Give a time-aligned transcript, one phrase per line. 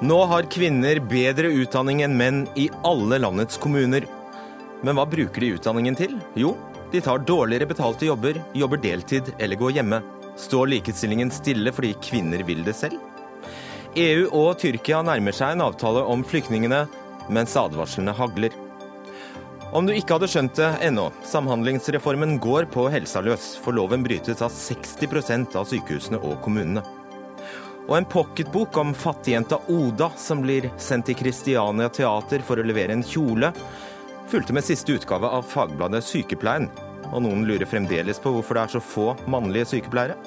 [0.00, 4.06] Nå har kvinner bedre utdanning enn menn i alle landets kommuner.
[4.80, 6.14] Men hva bruker de utdanningen til?
[6.40, 6.54] Jo,
[6.88, 9.98] de tar dårligere betalte jobber, jobber deltid eller går hjemme.
[10.40, 12.96] Står likestillingen stille fordi kvinner vil det selv?
[14.00, 16.86] EU og Tyrkia nærmer seg en avtale om flyktningene,
[17.28, 18.56] mens advarslene hagler.
[19.76, 24.40] Om du ikke hadde skjønt det ennå, Samhandlingsreformen går på helsa løs, for loven brytes
[24.40, 26.86] av 60% av sykehusene og kommunene.
[27.88, 32.94] Og en pocketbok om fattigjenta Oda som blir sendt til Kristiania Teater for å levere
[32.94, 33.52] en kjole,
[34.30, 36.68] fulgte med siste utgave av fagbladet Sykepleien.
[37.10, 40.18] Og noen lurer fremdeles på hvorfor det er så få mannlige sykepleiere.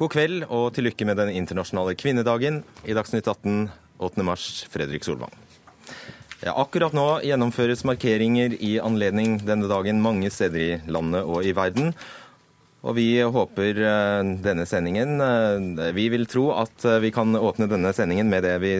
[0.00, 2.62] God kveld og til lykke med den internasjonale kvinnedagen.
[2.88, 3.68] I Dagsnytt 18
[4.00, 4.22] 8.
[4.24, 5.49] mars, Fredrik Solvang.
[6.40, 11.52] Ja, akkurat nå gjennomføres markeringer i anledning denne dagen mange steder i landet og i
[11.52, 11.92] verden.
[12.80, 17.68] Og vi håper eh, denne sendingen eh, Vi vil tro at eh, vi kan åpne
[17.68, 18.72] denne sendingen med det, vi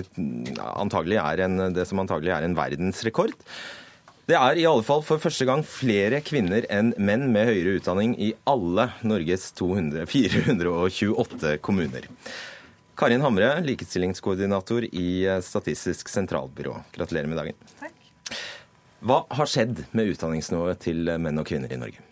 [0.73, 3.37] antagelig en, det som antagelig er en verdensrekord.
[4.25, 8.17] Det er i alle fall for første gang flere kvinner enn menn med høyere utdanning
[8.17, 12.09] i alle Norges 200, 428 kommuner.
[13.01, 16.75] Karin Hamre, likestillingskoordinator i Statistisk sentralbyrå.
[16.93, 17.57] Gratulerer med dagen.
[17.79, 18.37] Takk.
[19.01, 22.05] Hva har skjedd med utdanningsnivået til menn og kvinner i Norge?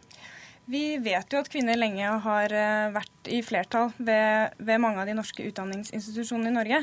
[0.65, 5.13] Vi vet jo at kvinner lenge har eh, vært i flertall ved, ved mange av
[5.13, 6.83] de norske utdanningsinstitusjonene i Norge.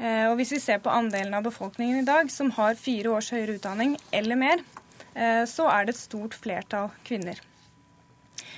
[0.00, 3.28] Eh, og hvis vi ser på andelen av befolkningen i dag som har fire års
[3.36, 4.64] høyere utdanning eller mer,
[5.12, 7.44] eh, så er det et stort flertall kvinner.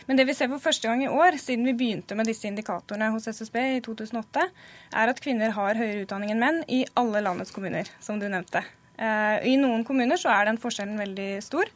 [0.07, 3.11] Men det vi ser for første gang i år, siden vi begynte med disse indikatorene
[3.15, 4.47] hos SSB i 2008,
[4.95, 8.63] er at kvinner har høyere utdanning enn menn i alle landets kommuner, som du nevnte.
[8.97, 11.71] Eh, I noen kommuner så er den forskjellen veldig stor.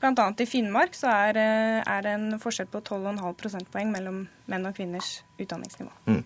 [0.00, 0.26] Bl.a.
[0.42, 1.38] i Finnmark så er,
[1.80, 5.92] er, det en forskjell på 12,5 prosentpoeng mellom menn og kvinners utdanningsnivå.
[6.10, 6.24] Mm.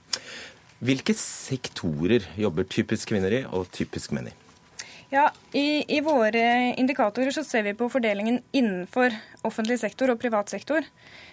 [0.80, 4.34] Hvilke sektorer jobber typisk kvinner i og typisk menn i?
[5.10, 9.10] Ja, i, i, våre indikatorer så ser vi på fordelingen innenfor
[9.42, 10.86] offentlig sektor og privat sektor.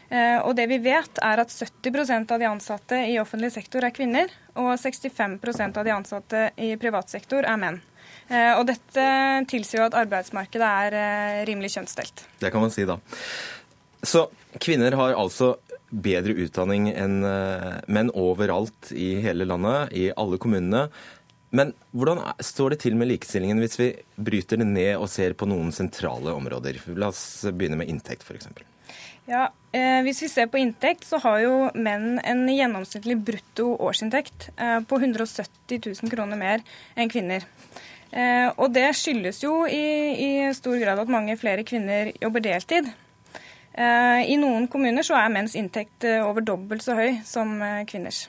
[0.09, 3.93] Eh, og det vi vet er at 70% av de ansatte i offentlig sektor er
[3.93, 7.77] kvinner, og 65% av de ansatte i privat sektor er menn.
[8.33, 9.05] Eh, og dette
[9.51, 12.25] tilsier jo at arbeidsmarkedet er eh, rimelig kjønnsdelt.
[12.41, 12.97] Det kan man si, da.
[14.01, 14.25] Så
[14.57, 15.53] kvinner har altså
[15.87, 17.21] bedre utdanning enn
[17.87, 20.89] menn overalt i hele landet, i alle kommunene.
[21.49, 25.47] Men hvordan står det til med likestillingen hvis vi bryter det ned og ser på
[25.47, 26.81] noen sentrale områder?
[26.99, 28.49] La oss begynne med inntekt, f.eks.
[29.27, 34.49] Ja, eh, Hvis vi ser på inntekt, så har jo menn en gjennomsnittlig brutto årsinntekt
[34.55, 36.63] eh, på 170 000 kroner mer
[36.95, 37.43] enn kvinner.
[38.11, 39.83] Eh, og det skyldes jo i,
[40.15, 42.87] i stor grad at mange flere kvinner jobber deltid.
[43.77, 47.83] Eh, I noen kommuner så er menns inntekt eh, over dobbelt så høy som eh,
[47.89, 48.25] kvinners.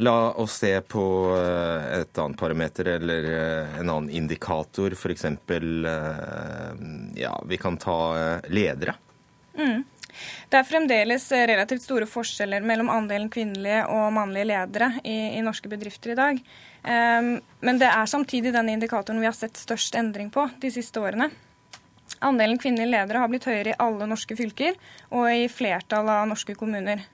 [0.00, 1.04] La oss se på
[1.36, 5.26] et annet parameter eller en annen indikator, f.eks.
[7.20, 7.98] Ja, vi kan ta
[8.48, 8.94] ledere.
[9.58, 9.82] Mm.
[10.48, 15.70] Det er fremdeles relativt store forskjeller mellom andelen kvinnelige og mannlige ledere i, i norske
[15.70, 16.40] bedrifter i dag.
[16.80, 21.02] Um, men det er samtidig den indikatoren vi har sett størst endring på de siste
[21.02, 21.30] årene.
[22.26, 24.76] Andelen kvinnelige ledere har blitt høyere i alle norske fylker
[25.14, 27.04] og i flertall av norske kommuner.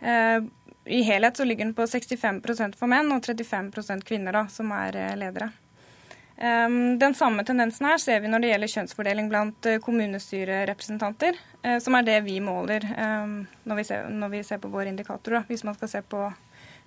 [0.00, 0.44] Eh,
[0.86, 4.96] I helhet så ligger den på 65 for menn og 35 kvinner da, som er
[4.96, 5.50] eh, ledere.
[6.36, 6.68] Eh,
[7.02, 11.38] den samme tendensen her ser vi når det gjelder kjønnsfordeling blant kommunestyrerepresentanter,
[11.82, 12.84] som er det vi måler
[13.66, 16.20] når vi ser, når vi ser på våre indikatorer, hvis man skal se på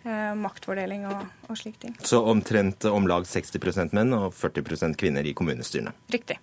[0.05, 1.95] eh, maktfordeling og, og slike ting.
[2.05, 5.93] Så omtrent om lag 60% menn og 40% kvinner i kommunestyrene?
[6.13, 6.39] Riktig.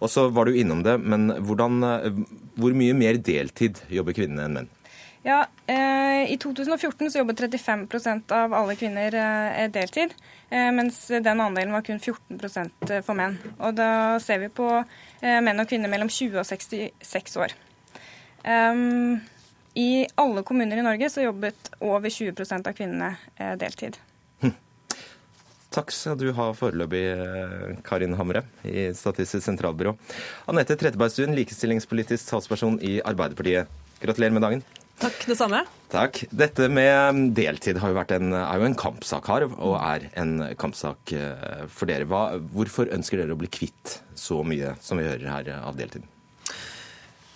[0.00, 2.22] Og så var du innom det, men hvordan, eh,
[2.58, 4.72] hvor mye mer deltid jobber kvinnene enn menn?
[5.26, 10.12] Ja, eh, I 2014 så jobbet 35% av alle kvinner eh, deltid,
[10.50, 13.34] eh, mens den andelen var kun 14 eh, for menn.
[13.58, 17.56] Og Da ser vi på eh, menn og kvinner mellom 20 og 66 år.
[18.46, 19.18] Um,
[19.74, 23.98] i alle kommuner i Norge så jobbet over 20% av kvinnene eh, deltid.
[24.44, 24.54] Hm.
[25.74, 29.98] Takk skal du ha foreløpig, eh, Karin Hamre i Statistisk sentralbyrå.
[30.46, 33.82] Anette Trettebergstuen, likestillingspolitisk talsperson i Arbeiderpartiet.
[33.98, 34.66] Gratulerer med dagen.
[34.96, 35.60] Takk, det samme.
[35.92, 36.22] Takk.
[36.32, 40.38] Dette med deltid har jo vært en, er jo en kampsak her, og er en
[40.56, 42.08] kampsak eh, for dere.
[42.08, 46.06] Hva, hvorfor ønsker dere å bli kvitt så mye som vi hører her av deltid?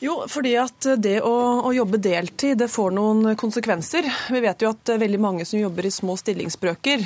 [0.01, 4.09] Jo, fordi at det å, å, jobbe deltid det får noen konsekvenser.
[4.33, 7.05] Vi vet jo at veldig mange som jobber i små stillingsbrøker,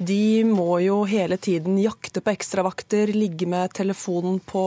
[0.00, 4.62] de må jo hele tiden jakte på ekstravakter, ligge med telefonen på,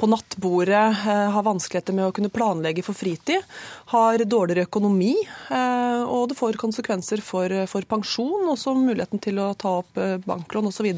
[0.00, 3.44] på nattbordet, eh, ha vanskeligheter med å kunne planlegge for fritid,
[3.92, 5.12] har dårligere økonomi,
[5.52, 10.16] eh, og det får konsekvenser for, for pensjon, også muligheten til å ta opp eh,
[10.24, 10.88] banklån osv.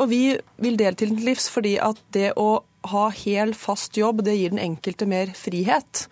[0.00, 0.24] Og vi
[0.58, 4.64] vil dele til livs fordi at det å ha hel, fast jobb, det gir den
[4.64, 6.08] enkelte mer frihet.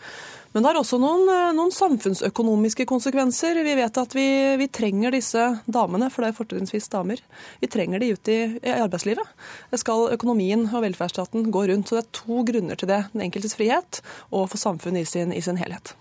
[0.58, 3.60] Men det har også noen, eh, noen samfunnsøkonomiske konsekvenser.
[3.62, 4.26] Vi vet at vi,
[4.58, 7.22] vi, trenger disse damene, for det er fortrinnsvis damer.
[7.62, 9.22] Vi trenger de ut i, i, arbeidslivet.
[9.70, 11.86] Det skal økonomien og velferdsstaten gå rundt.
[11.86, 13.04] Så det er to grunner til det.
[13.14, 14.02] Den enkeltes frihet
[14.32, 15.94] og for samfunnet i sin, i sin helhet.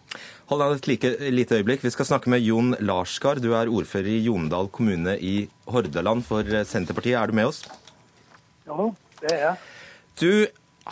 [0.49, 1.85] Hold an et like, lite øyeblikk.
[1.85, 3.45] Vi skal snakke med Jon Larsgaard.
[3.45, 7.21] Du er ordfører i Jondal kommune i Hordaland for Senterpartiet.
[7.21, 7.61] Er du med oss?
[8.65, 8.89] Ja,
[9.21, 9.67] det er jeg.
[10.17, 10.31] Du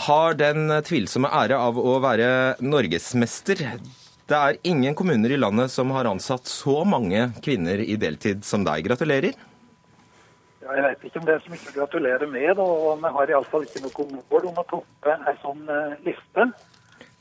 [0.04, 2.30] har den tvilsomme ære av å være
[2.64, 3.62] norgesmester.
[4.26, 8.66] Det er ingen kommuner i landet som har ansatt så mange kvinner i deltid som
[8.66, 8.84] deg.
[8.88, 9.36] Gratulerer.
[10.66, 13.34] Ja, jeg vet ikke om det er så mye å gratulere med, og vi har
[13.36, 16.48] iallfall ikke noe mål om å toppe en sånn uh, liste.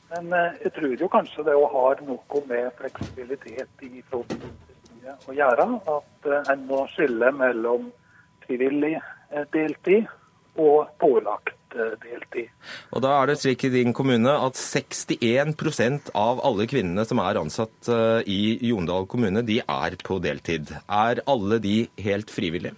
[0.09, 4.23] Men uh, jeg tror jo kanskje det å ha noe med fleksibilitet i å
[5.37, 5.67] gjøre.
[5.93, 7.91] At uh, en må skille mellom
[8.47, 8.97] frivillig
[9.53, 10.09] deltid
[10.61, 11.53] og pålagt
[12.01, 12.49] deltid.
[12.95, 17.39] Og da er det slik i din kommune at 61% av alle kvinnene som er
[17.41, 20.65] ansatt eh, i Jondal kommune, de er på deltid.
[20.87, 22.75] Er alle de helt frivillige?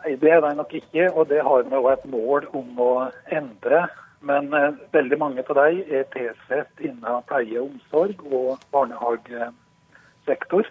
[0.00, 2.92] Nei, det er de nok ikke, og det har vi òg et mål om å
[3.28, 3.80] endre.
[4.26, 10.64] Men eh, veldig mange av dem er tilsatt innen pleie og omsorg og barnehagesektor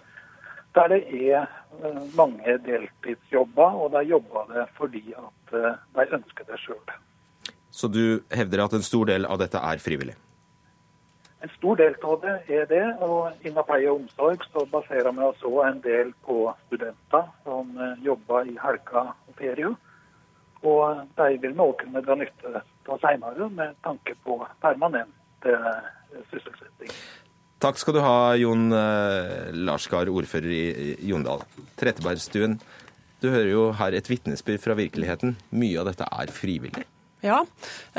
[0.75, 1.47] der det er eh,
[2.16, 6.95] mange deltidsjobber, og de jobber det fordi at eh, de ønsker det sjøl.
[7.71, 10.16] Så du hevder at en stor del av dette er frivillig?
[11.39, 12.86] En stor del av det er det.
[13.06, 17.71] Og innen pleie og omsorg så baserer vi oss òg en del på studenter som
[17.77, 19.71] eh, jobber i helga og ferie.
[20.68, 25.16] Og de vil vi òg kunne dra nytte av senere med tanke på permanent
[26.33, 26.89] sysselsetting.
[27.59, 31.44] Takk skal du ha, Jon eh, Larsgaard, ordfører i Jondal.
[31.79, 32.56] Trettebergstuen,
[33.19, 35.35] du hører jo her et vitnesbyrd fra virkeligheten.
[35.51, 36.85] Mye av dette er frivillig.
[37.19, 37.41] Ja,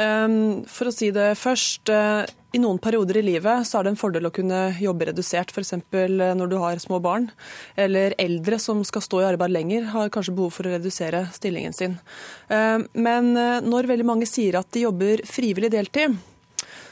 [0.01, 1.91] um, for å si det først.
[1.93, 2.25] Uh,
[2.57, 5.75] I noen perioder i livet så er det en fordel å kunne jobbe redusert, f.eks.
[5.93, 7.29] Uh, når du har små barn.
[7.77, 11.77] Eller eldre som skal stå i arbeid lenger, har kanskje behov for å redusere stillingen
[11.77, 12.01] sin.
[12.49, 13.35] Uh, men
[13.69, 16.17] når veldig mange sier at de jobber frivillig deltid,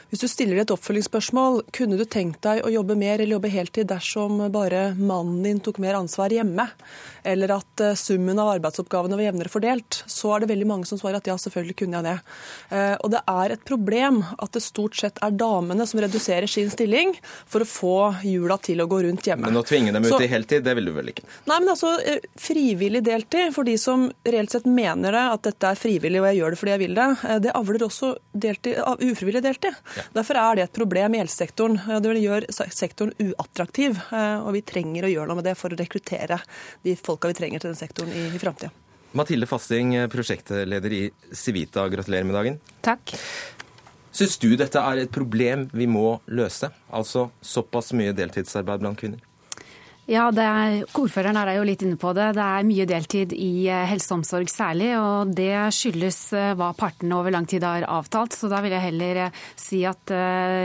[0.09, 3.91] hvis du stiller et oppfølgingsspørsmål, kunne du tenkt deg å jobbe mer eller jobbe heltid
[3.91, 6.65] dersom bare mannen din tok mer ansvar hjemme,
[7.29, 10.97] eller at eh, summen av arbeidsoppgavene var jevnere fordelt, så er det veldig mange som
[10.97, 12.15] svarer at ja, selvfølgelig kunne jeg det.
[12.73, 16.73] Eh, og det er et problem at det stort sett er damene som reduserer sin
[16.73, 17.95] stilling for å få
[18.25, 19.45] hjula til å gå rundt hjemme.
[19.45, 21.27] Men å tvinge dem ut så, i heltid, det vil du vel ikke?
[21.51, 25.69] Nei, men altså eh, frivillig deltid, for de som reelt sett mener det, at dette
[25.69, 27.09] er frivillig og jeg gjør det fordi jeg vil det,
[27.45, 29.77] det avler også deltid, ufrivillig deltid.
[30.15, 31.79] Derfor er det et problem i helsesektoren.
[32.03, 35.79] Det gjør sektoren uattraktiv, eh, og vi trenger å gjøre noe med det for å
[35.79, 36.41] rekruttere
[36.85, 38.73] de folka vi trenger til den sektoren i, i framtida.
[39.17, 42.59] Mathilde Fasting, prosjektleder i Civita, gratulerer med dagen.
[42.85, 43.15] Takk.
[44.13, 46.71] Syns du dette er et problem vi må løse?
[46.93, 49.21] Altså såpass mye deltidsarbeid blant kvinner?
[50.09, 52.31] Ja, er, Ordføreren er jo litt inne på det.
[52.33, 54.87] Det er mye deltid i eh, helse og omsorg særlig.
[54.97, 58.33] og Det skyldes eh, hva partene over lang tid har avtalt.
[58.33, 60.09] Så da vil jeg heller eh, si at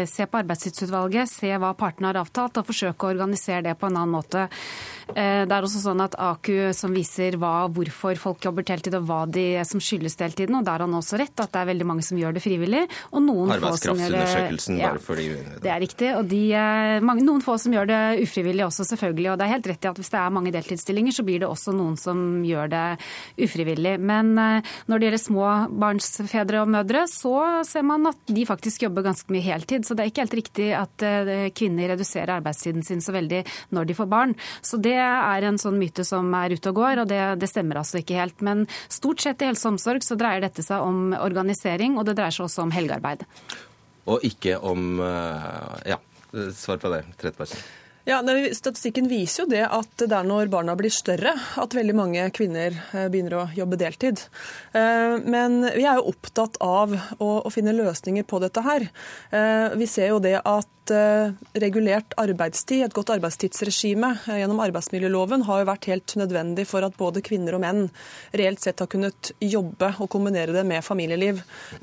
[0.08, 3.98] se på arbeidstidsutvalget, se hva partene har avtalt, og forsøke å organisere det på en
[4.00, 4.46] annen måte.
[5.14, 9.20] Det er også sånn at AKU som viser hva, hvorfor folk jobber deltid og hva
[9.30, 12.04] de som skyldes deltiden, og der har han også rett at det er veldig mange
[12.06, 12.84] som gjør det frivillig.
[13.10, 14.24] og noen få som gjør det...
[14.78, 15.26] Ja, bare fordi...
[15.64, 16.10] Det er riktig.
[16.18, 16.42] og de,
[17.04, 19.30] mange, Noen få som gjør det ufrivillig også, selvfølgelig.
[19.32, 21.48] og det er helt rett i at Hvis det er mange deltidsstillinger, så blir det
[21.48, 22.84] også noen som gjør det
[23.46, 23.96] ufrivillig.
[24.00, 29.06] Men eh, når det gjelder småbarnsfedre og -mødre, så ser man at de faktisk jobber
[29.06, 29.86] ganske mye heltid.
[29.86, 33.84] Så det er ikke helt riktig at eh, kvinner reduserer arbeidstiden sin så veldig når
[33.84, 34.34] de får barn.
[34.62, 37.82] Så det er en sånn myte som er ute og går, og det, det stemmer
[37.82, 38.42] altså ikke helt.
[38.44, 42.16] Men stort sett i helse og omsorg så dreier dette seg om organisering, og det
[42.18, 43.24] dreier seg også om helgearbeid.
[44.10, 46.02] Og ikke om eh, Ja,
[46.52, 47.64] svar på det, Trettebergsen.
[48.04, 48.18] Ja,
[48.52, 52.76] Statistikken viser jo det at det er når barna blir større at veldig mange kvinner
[52.92, 54.20] eh, begynner å jobbe deltid.
[54.76, 58.84] Eh, men vi er jo opptatt av å finne løsninger på dette her.
[59.32, 65.68] Eh, vi ser jo det at regulert arbeidstid, et godt arbeidstidsregime gjennom arbeidsmiljøloven, har jo
[65.68, 67.82] vært helt nødvendig for at både kvinner og menn
[68.36, 71.40] reelt sett har kunnet jobbe og kombinere det med familieliv.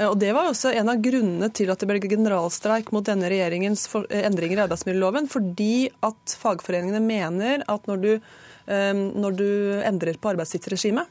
[0.09, 3.87] Og Det var også en av grunnene til at det ble generalstreik mot denne regjeringens
[4.09, 5.29] endringer i arbeidsmiljøloven.
[5.31, 8.11] fordi at fagforeningene mener at når du
[8.71, 9.47] når du
[9.83, 11.09] endrer på arbeidstidsregimet,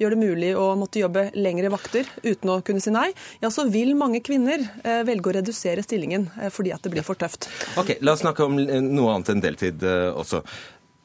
[0.00, 3.10] gjør det mulig å måtte jobbe lengre vakter uten å kunne si nei,
[3.42, 4.64] ja, så vil mange kvinner
[5.06, 7.50] velge å redusere stillingen fordi at det blir for tøft.
[7.80, 10.42] Ok, La oss snakke om noe annet enn deltid også.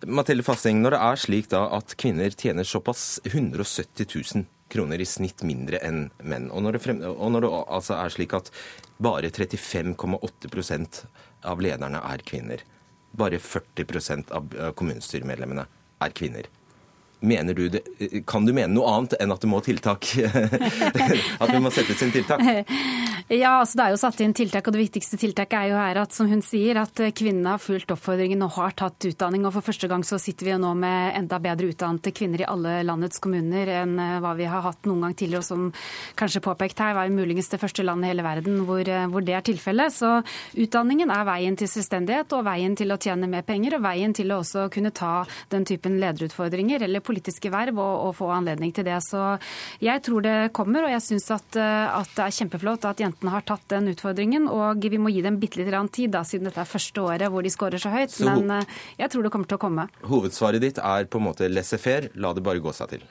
[0.06, 5.08] Mathilde Fasting, når det er slik da at kvinner tjener såpass 170 000 kroner i
[5.08, 8.52] snitt mindre enn menn, og når det, frem, og når det altså er slik at
[9.02, 11.02] bare 35,8%
[11.48, 12.62] av lederne er kvinner,
[13.18, 15.66] bare 40% av kommunestyremedlemmene
[16.02, 16.48] er kvinner,
[17.20, 17.82] Mener du det,
[18.30, 20.06] kan du mene noe annet enn at det må tiltak?
[21.42, 22.44] at det må settes inn tiltak?
[23.28, 25.98] Ja, altså det er jo satt inn tiltak, og det viktigste tiltaket er jo her
[26.00, 29.44] at som hun sier, at kvinnene har fulgt oppfordringen og har tatt utdanning.
[29.44, 32.48] Og for første gang så sitter vi jo nå med enda bedre utdannede kvinner i
[32.48, 35.66] alle landets kommuner enn eh, hva vi har hatt noen gang tidligere, og som
[36.16, 39.36] kanskje påpekt her var muligens det første landet i hele verden hvor, eh, hvor det
[39.36, 39.98] er tilfellet.
[39.98, 40.14] Så
[40.56, 44.32] utdanningen er veien til selvstendighet og veien til å tjene mer penger, og veien til
[44.32, 45.18] å også kunne ta
[45.52, 49.00] den typen lederutfordringer eller politiske verv og, og få anledning til det.
[49.06, 49.24] Så
[49.84, 53.34] jeg tror det kommer, og jeg syns at, eh, at det er kjempeflott at jentene
[53.34, 54.50] har tatt den utfordringen.
[54.52, 57.46] Og vi må gi dem bitte litt tid, da, siden dette er første året hvor
[57.46, 58.14] de skårer så høyt.
[58.14, 59.88] Så, Men eh, jeg tror det kommer til å komme.
[60.08, 63.08] Hovedsvaret ditt er på en måte laissez-faire, la det bare gå seg til?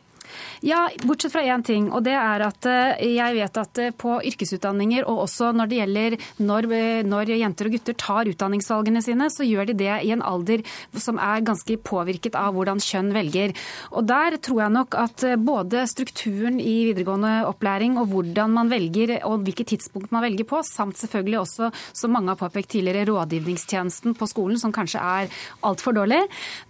[0.64, 1.90] Ja, bortsett fra én ting.
[1.92, 5.80] Og det er at eh, jeg vet at eh, på yrkesutdanninger, og også når det
[5.80, 6.16] gjelder
[6.48, 10.24] når, eh, når, jenter og gutter tar utdanningsvalgene sine, så gjør de det i en
[10.24, 10.64] alder
[10.96, 13.54] som er ganske påvirket av hvordan kjønn velger.
[13.92, 19.16] Og der tror jeg nok at både strukturen i videregående opplæring og hvordan man velger,
[19.28, 24.16] og hvilket tidspunkt man velger på, samt selvfølgelig også, som mange har påpekt tidligere, rådgivningstjenesten
[24.16, 25.30] på skolen, som kanskje er
[25.66, 26.22] altfor dårlig,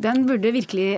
[0.03, 0.89] den burde virkelig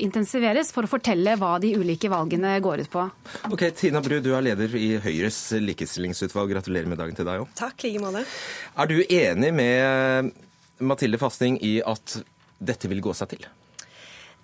[0.00, 3.04] intensiveres for å fortelle hva de ulike valgene valgene går ut på.
[3.52, 6.52] Ok, Tina Bru, du er leder i Høyres likestillingsutvalg.
[6.54, 7.52] Gratulerer med dagen til deg òg.
[7.58, 8.24] Takk, like måte.
[8.76, 10.32] Er du enig med
[10.78, 12.20] Mathilde Fasting i at
[12.58, 13.48] dette vil gå seg til?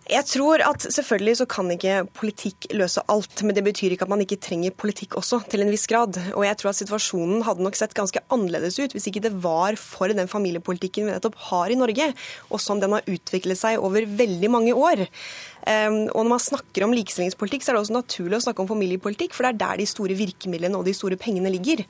[0.04, 4.11] Jeg tror at selvfølgelig så kan ikke politikk løse alt, men det betyr ikke at
[4.12, 6.18] man ikke trenger politikk også, til en viss grad.
[6.37, 9.78] Og jeg tror at situasjonen hadde nok sett ganske annerledes ut hvis ikke det var
[9.80, 12.11] for den familiepolitikken vi nettopp har i Norge,
[12.52, 15.06] og som den har utviklet seg over veldig mange år.
[15.71, 18.71] Ehm, og når man snakker om likestillingspolitikk, så er det også naturlig å snakke om
[18.71, 21.85] familiepolitikk, for det er der de store virkemidlene og de store pengene ligger.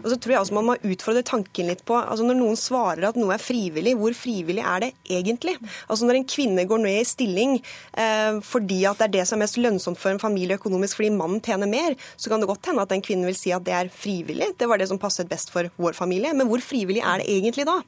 [0.00, 3.08] Og så tror jeg også man må utfordre tanken litt på altså Når noen svarer
[3.08, 5.56] at noe er frivillig, hvor frivillig er det egentlig?
[5.88, 9.38] Altså Når en kvinne går ned i stilling eh, fordi at det er det som
[9.38, 12.70] er mest lønnsomt for en familie økonomisk fordi mannen tjener mer, så kan det godt
[12.70, 15.30] hende at den kvinnen vil si at det er frivillig, det var det som passet
[15.30, 16.32] best for vår familie.
[16.36, 17.80] Men hvor frivillig er det egentlig da?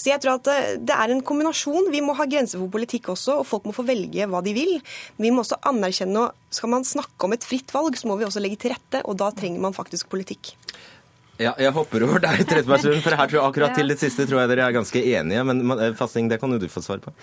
[0.00, 1.90] Så jeg tror at eh, det er en kombinasjon.
[1.92, 4.78] Vi må ha grenser for politikk også, og folk må få velge hva de vil.
[5.18, 8.16] Men vi må også anerkjenne og skal man snakke om et fritt valg, så må
[8.18, 10.54] vi også legge til rette, og da trenger man faktisk politikk.
[11.40, 14.42] Ja, jeg hopper over deg, Trettebergstuen, for her tror jeg akkurat til det siste tror
[14.42, 15.44] jeg dere er ganske enige.
[15.48, 17.14] Men eh, Fasting, det kan jo du få svar på.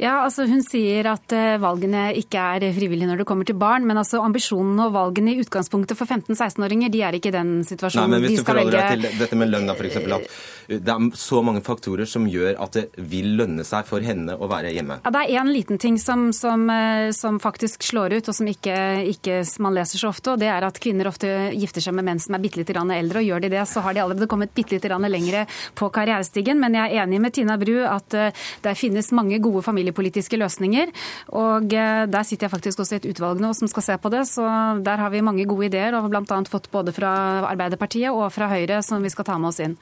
[0.00, 3.84] Ja, altså Hun sier at eh, valgene ikke er frivillige når det kommer til barn.
[3.88, 8.16] Men altså ambisjonene og valgene i utgangspunktet for 15-16-åringer de er ikke i den situasjonen.
[8.16, 8.96] Nei, men Hvis du forholder velge...
[8.96, 10.40] deg til dette med lønn, da, eksempel, at
[10.70, 14.48] det er så mange faktorer som gjør at det vil lønne seg for henne å
[14.50, 15.00] være hjemme.
[15.04, 18.48] Ja, Det er én liten ting som, som, eh, som, faktisk slår ut, og som
[18.48, 18.76] ikke,
[19.10, 20.32] ikke, man leser så ofte.
[20.32, 23.18] og Det er at kvinner ofte gifter seg med menn som er bitte litt eldre.
[23.20, 26.60] og gjør de det, så har de allerede kommet bitte litt lengre på karrierestigen.
[26.62, 30.92] Men jeg er enig med Tina Bru at der det finnes mange gode familiepolitiske løsninger.
[31.38, 34.12] Og eh, der sitter jeg faktisk også i et utvalg nå som skal se på
[34.14, 34.24] det.
[34.30, 34.46] Så
[34.86, 36.40] der har vi mange gode ideer, og bl.a.
[36.50, 37.12] fått både fra
[37.50, 39.76] Arbeiderpartiet og fra Høyre som vi skal ta med oss inn.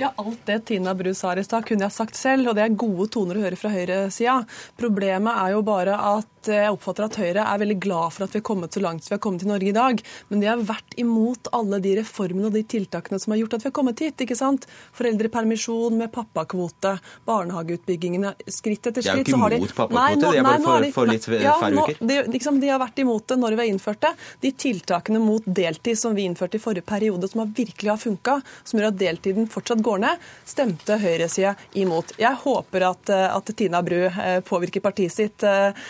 [0.00, 2.74] Ja, Alt det Tina Bru sa i stad, kunne jeg sagt selv, og det er
[2.74, 4.40] gode toner å høre fra høyresida.
[4.80, 8.40] Problemet er jo bare at jeg oppfatter at Høyre er veldig glad for at vi
[8.40, 10.00] har kommet så langt vi har kommet til Norge i dag.
[10.28, 13.64] Men de har vært imot alle de reformene og de tiltakene som har gjort at
[13.64, 14.24] vi har kommet hit.
[14.24, 14.66] ikke sant?
[14.96, 16.96] Foreldrepermisjon med pappakvote,
[17.28, 19.04] barnehageutbyggingene skritt etter skritt.
[19.04, 22.00] De er jo ikke imot pappakvote, de er bare for, for litt ja, færre uker.
[22.00, 24.12] De, liksom, de har vært imot det når vi har innført det.
[24.44, 28.38] De tiltakene mot deltid som vi innførte i forrige periode, som har virkelig har funka,
[28.64, 32.14] som gjør at deltiden fortsatt går ned, stemte høyresida imot.
[32.20, 35.84] Jeg håper at, at Tina Bru eh, påvirker partiet sitt eh,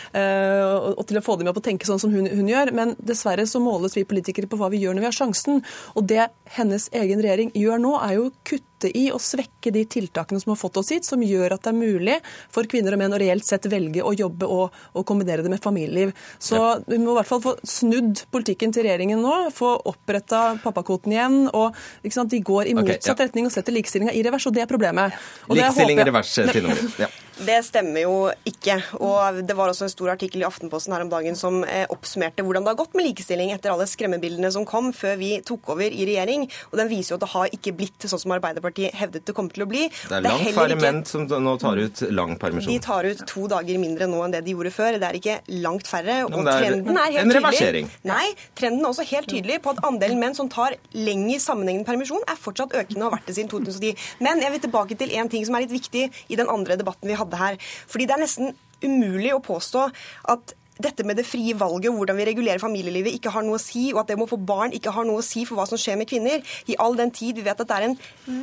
[0.94, 2.72] og til å få dem opp å tenke sånn som hun, hun, gjør.
[2.76, 5.64] Men dessverre så måles vi politikere på hva vi gjør når vi har sjansen.
[5.94, 9.84] Og det hennes egen regjering gjør nå, er jo å kutte i og svekke de
[9.88, 12.18] tiltakene som har fått oss hit, som gjør at det er mulig
[12.52, 15.62] for kvinner og menn å reelt sett velge å jobbe og, og kombinere det med
[15.64, 16.14] familieliv.
[16.38, 16.70] Så ja.
[16.86, 21.38] vi må i hvert fall få snudd politikken til regjeringen nå, få oppretta pappakvoten igjen.
[21.52, 21.76] og
[22.10, 23.28] sant, De går i motsatt okay, ja.
[23.28, 25.14] retning og setter likestillinga i revers, og det er problemet.
[25.48, 27.12] Og Likestilling i revers, Tine Ja.
[27.34, 28.14] Det stemmer jo
[28.46, 28.76] ikke.
[29.02, 32.44] Og det var også en stor artikkel i Aftenposten her om dagen som eh, oppsummerte
[32.46, 35.88] hvordan det har gått med likestilling etter alle skremmebildene som kom før vi tok over
[35.88, 36.46] i regjering.
[36.70, 39.48] Og den viser jo at det har ikke blitt sånn som Arbeiderpartiet hevdet det kom
[39.52, 39.86] til å bli.
[39.88, 42.72] Det er langt færre menn som nå tar ut lang permisjon.
[42.72, 44.98] De tar ut to dager mindre nå enn det de gjorde før.
[45.00, 46.20] Det er ikke langt færre.
[46.26, 47.32] Og er trenden er helt.
[47.54, 47.84] Tydelig.
[48.08, 48.24] Nei,
[48.58, 52.40] trenden er også helt tydelig på at andelen menn som tar lengre sammenhengende permisjon, er
[52.40, 53.94] fortsatt økende og har vært det siden 2010.
[54.24, 57.10] Men jeg vil tilbake til en ting som er litt viktig i den andre debatten
[57.10, 57.58] vi hadde her.
[57.90, 58.54] Fordi det er nesten
[58.84, 59.88] umulig å påstå
[60.34, 63.62] at dette med det frie valget og hvordan vi regulerer familielivet, ikke har noe å
[63.62, 65.80] si, og at det må få barn ikke har noe å si for hva som
[65.80, 66.42] skjer med kvinner.
[66.70, 67.96] I all den tid vi vet at det er en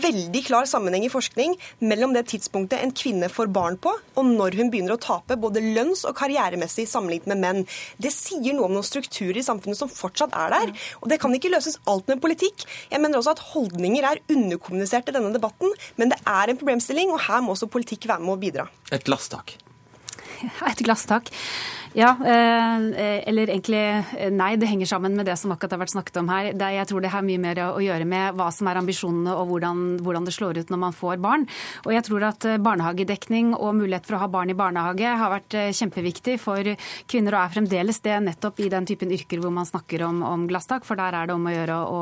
[0.03, 4.59] veldig klar sammenheng i forskning mellom det tidspunktet en kvinne får barn på, og når
[4.59, 7.65] hun begynner å tape både lønns- og karrieremessig sammenlignet med menn.
[8.01, 10.73] Det sier noe om noen strukturer i samfunnet som fortsatt er der.
[11.01, 12.65] Og det kan ikke løses alt med politikk.
[12.91, 17.11] Jeg mener også at holdninger er underkommunisert i denne debatten, men det er en problemstilling,
[17.11, 18.67] og her må også politikk være med å bidra.
[18.91, 19.55] Et glasstak.
[20.71, 21.31] Et glasstak.
[21.93, 24.53] Ja, eh, eller egentlig eh, nei.
[24.55, 26.53] Det henger sammen med det som akkurat har vært snakket om her.
[26.55, 29.81] jeg tror det har mye mer å gjøre med hva som er ambisjonene og hvordan,
[29.99, 31.43] hvordan, det slår ut når man får barn.
[31.83, 35.33] Og jeg tror at eh, barnehagedekning og mulighet for å ha barn i barnehage har
[35.33, 36.63] vært kjempeviktig for
[37.11, 40.47] kvinner, og er fremdeles det nettopp i den typen yrker hvor man snakker om, om
[40.47, 40.87] glasstak.
[40.87, 42.01] For der er det om å gjøre å,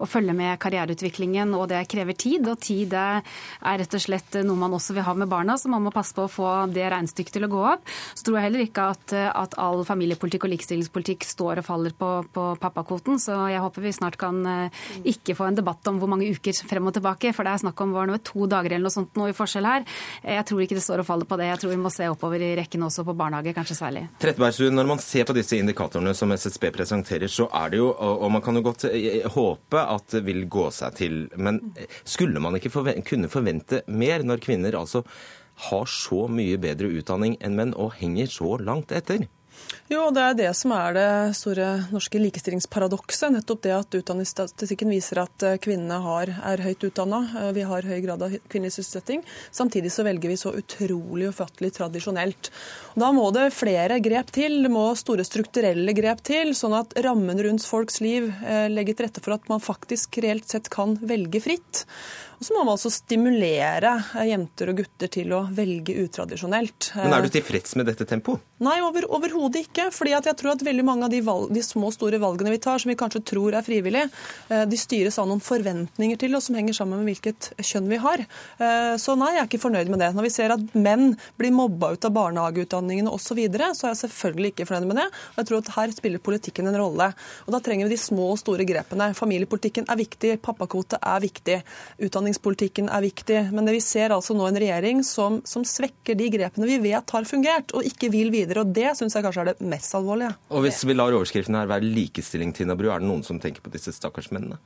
[0.00, 2.48] å følge med karriereutviklingen, og det krever tid.
[2.48, 3.20] Og tid er
[3.60, 6.24] rett og slett noe man også vil ha med barna, så man må passe på
[6.24, 7.96] å få det regnestykket til å gå opp.
[8.16, 12.10] Så tror jeg heller ikke at at all familiepolitikk og likestillingspolitikk står og faller på,
[12.32, 13.20] på pappakvoten.
[13.22, 16.56] Så jeg håper vi snart kan eh, ikke få en debatt om hvor mange uker
[16.68, 17.32] frem og tilbake.
[17.36, 19.68] For det er snakk om var det to dager eller noe sånt noe i forskjell
[19.68, 19.86] her.
[20.24, 21.50] Jeg tror ikke det står og faller på det.
[21.52, 24.04] Jeg tror vi må se oppover i rekken også på barnehage, kanskje særlig.
[24.22, 28.28] Trettebergstuen, når man ser på disse indikatorene som SSB presenterer, så er det jo, og
[28.32, 31.60] man kan jo godt eh, håpe at det vil gå seg til, men
[32.04, 35.04] skulle man ikke forvente, kunne forvente mer når kvinner altså
[35.68, 39.26] har så mye bedre utdanning enn menn og henger så langt etter?
[39.86, 43.30] Jo, det er det som er det store norske likestillingsparadokset.
[43.36, 47.20] Nettopp det at utdanningsstatistikken viser at eh, kvinnene har, er høyt utdanna.
[47.38, 49.22] Eh, vi har høy grad av kvinnelig sysselsetting.
[49.54, 52.50] Samtidig så velger vi så utrolig ufattelig tradisjonelt.
[52.98, 54.58] Da må det flere grep til.
[54.66, 59.08] Det må store strukturelle grep til, sånn at rammen rundt folks liv eh, legger til
[59.08, 61.86] rette for at man faktisk reelt sett kan velge fritt.
[62.38, 63.92] Og så må man altså stimulere
[64.28, 66.90] jenter og gutter til å velge utradisjonelt.
[66.98, 68.42] Men Er du tilfreds med dette tempoet?
[68.64, 69.90] Nei, over, overhodet ikke.
[69.92, 72.80] fordi jeg tror at veldig mange av de, valg, de, små, store valgene vi tar,
[72.80, 74.08] som vi kanskje tror er frivillige,
[74.48, 78.00] eh, de styres av noen forventninger til oss som henger sammen med hvilket kjønn vi
[78.00, 78.24] har.
[78.24, 80.10] Eh, så nei, jeg er ikke fornøyd med det.
[80.16, 83.90] Når vi ser at menn blir mobba ut av barnehageutdanningene osv., så, videre, så er
[83.90, 85.06] jeg selvfølgelig ikke fornøyd med det.
[85.34, 87.10] Og jeg tror at her spiller politikken en rolle.
[87.46, 89.10] Og Da trenger vi de små og store grepene.
[89.18, 91.58] Familiepolitikken er viktig, pappakvote er viktig.
[92.06, 96.26] utdanning Utdanningspolitikken er viktig, men vi ser altså nå en regjering som, som, svekker de
[96.34, 98.64] grepene vi vet har fungert, og ikke vil videre.
[98.64, 100.32] og Det syns jeg kanskje er det mest alvorlige.
[100.50, 103.62] Og Hvis vi lar overskriften her være likestilling, Tina Bru, er det noen som tenker
[103.62, 104.58] på disse stakkars mennene?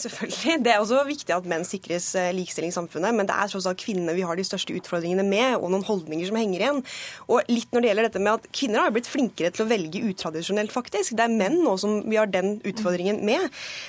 [0.00, 0.56] Selvfølgelig.
[0.62, 3.66] Det er også viktig at menn sikres eh, likestilling i samfunnet, men det er tross
[3.66, 6.82] alt kvinnene vi har de største utfordringene med, og noen holdninger som henger igjen.
[7.26, 10.02] Og litt når det gjelder dette med at Kvinner har blitt flinkere til å velge
[10.10, 11.14] utradisjonelt, faktisk.
[11.18, 13.46] Det er menn nå som vi har den utfordringen med.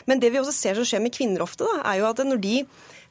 [0.09, 2.41] Men det vi også ser som skjer med kvinner ofte, da, er jo at når
[2.49, 2.55] de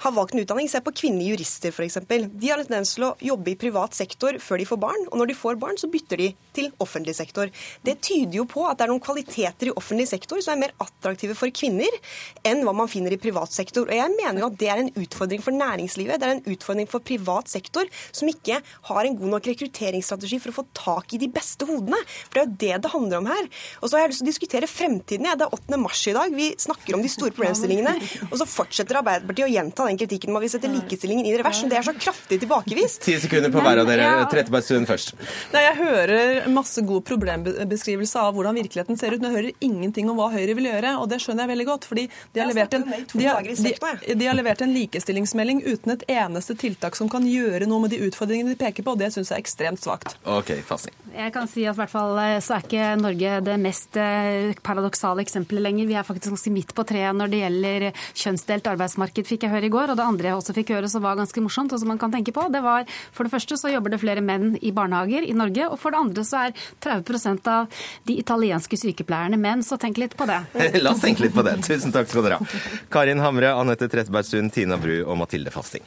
[0.01, 0.69] har valgt en utdanning.
[0.71, 1.99] Se på kvinnelige jurister, f.eks.
[2.09, 5.21] De har en tendens til å jobbe i privat sektor før de får barn, og
[5.21, 7.51] når de får barn, så bytter de til offentlig sektor.
[7.87, 10.75] Det tyder jo på at det er noen kvaliteter i offentlig sektor som er mer
[10.83, 11.99] attraktive for kvinner
[12.47, 13.89] enn hva man finner i privat sektor.
[13.89, 16.91] Og jeg mener jo at det er en utfordring for næringslivet, det er en utfordring
[16.91, 18.61] for privat sektor, som ikke
[18.91, 21.99] har en god nok rekrutteringsstrategi for å få tak i de beste hodene.
[22.29, 23.51] For det er jo det det handler om her.
[23.81, 25.29] Og så har jeg lyst til å diskutere fremtiden.
[25.29, 25.37] Ja.
[25.39, 25.81] Det er 8.
[25.81, 26.35] mars i dag.
[26.35, 27.95] Vi snakker om de store problemstillingene.
[28.31, 31.63] Og så fortsetter Arbeiderpartiet å gjenta den kritikken om at vi setter likestillingen i revers.
[31.71, 33.03] Det er så kraftig tilbakevist.
[33.05, 34.09] Ti sekunder på hver av dere.
[34.33, 35.15] Trettebergstuen først.
[35.55, 40.11] Nei, jeg hører masse god problembeskrivelse av hvordan virkeligheten ser ut, men jeg hører ingenting
[40.13, 40.97] om hva Høyre vil gjøre.
[41.03, 41.89] Og det skjønner jeg veldig godt.
[41.91, 46.07] fordi de har levert en, de har, de, de har levert en likestillingsmelding uten et
[46.21, 49.33] eneste tiltak som kan gjøre noe med de utfordringene de peker på, og det syns
[49.33, 50.17] jeg er ekstremt svakt.
[50.29, 50.93] Ok, Fassi.
[51.11, 55.25] Jeg kan si at hvert fall eh, så er ikke Norge det mest eh, paradoksale
[55.25, 55.89] eksempelet lenger.
[55.89, 57.87] Vi er faktisk ganske midt på treet når det gjelder
[58.23, 59.93] kjønnsdelt arbeidsmarked, fikk jeg høre i går.
[59.93, 62.15] Og det andre jeg også fikk høre som var ganske morsomt, og som man kan
[62.15, 65.35] tenke på, det var for det første så jobber det flere menn i barnehager i
[65.37, 70.01] Norge, og for det andre så er 30% av de italienske sykepleierne menn, så tenk
[70.01, 70.41] litt på det.
[70.85, 71.59] La oss tenke litt på det.
[71.67, 72.63] Tusen takk skal dere ha.
[72.93, 75.85] Karin Hamre, Anette Trettebergstuen, Tina Bru og Mathilde Fasting.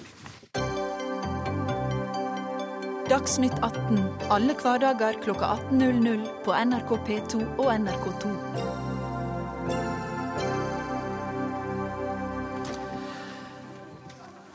[3.14, 4.00] Dagsnytt 18
[4.34, 8.32] alle hverdager kl 18.00 på NRK P2 og NRK2.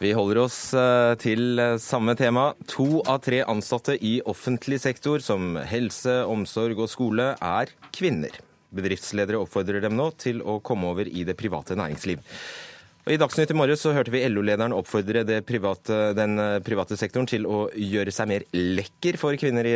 [0.02, 2.48] Vi holder oss eh, til eh, samme tema.
[2.74, 8.42] To av tre ansatte i offentlig sektor, som helse, omsorg og skole, er kvinner.
[8.74, 12.26] Bedriftsledere oppfordrer dem nå til å komme over i det private næringsliv.
[13.08, 17.24] Og I Dagsnytt i morges så hørte vi LO-lederen oppfordre private, den eh, private sektoren
[17.30, 19.72] til å gjøre seg mer lekker for kvinner i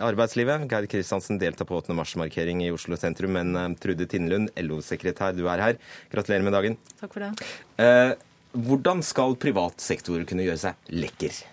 [0.00, 0.64] arbeidslivet.
[0.70, 1.92] Geir Kristiansen deltar på 8.
[1.98, 5.76] mars-markering i Oslo sentrum, men Trude Tindlund, LO-sekretær, du er her.
[6.16, 6.80] Gratulerer med dagen.
[7.02, 7.52] Takk for det.
[7.76, 8.16] Eh,
[8.56, 11.44] hvordan skal privat sektor kunne gjøre seg lekker?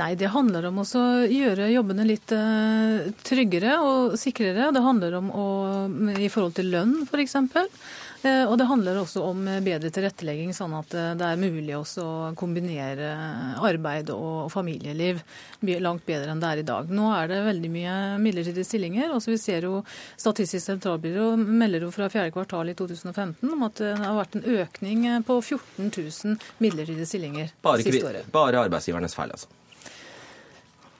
[0.00, 2.32] Nei, Det handler om å gjøre jobbene litt
[3.28, 4.72] tryggere og sikrere.
[4.72, 5.48] Det handler om å,
[6.16, 7.36] i forhold til lønn, f.eks.
[8.22, 11.84] Eh, og det handler også om bedre tilrettelegging, sånn at eh, det er mulig å
[12.38, 13.12] kombinere
[13.62, 15.20] arbeid og familieliv
[15.82, 16.90] langt bedre enn det er i dag.
[16.90, 19.12] Nå er det veldig mye midlertidige stillinger.
[19.14, 19.82] Også vi ser jo
[20.18, 24.48] Statistisk sentralbyrå melder jo fra fjerde kvartal i 2015 om at det har vært en
[24.58, 28.28] økning på 14 000 midlertidige stillinger bare, siste året.
[28.34, 29.57] Bare arbeidsgivernes feil, altså?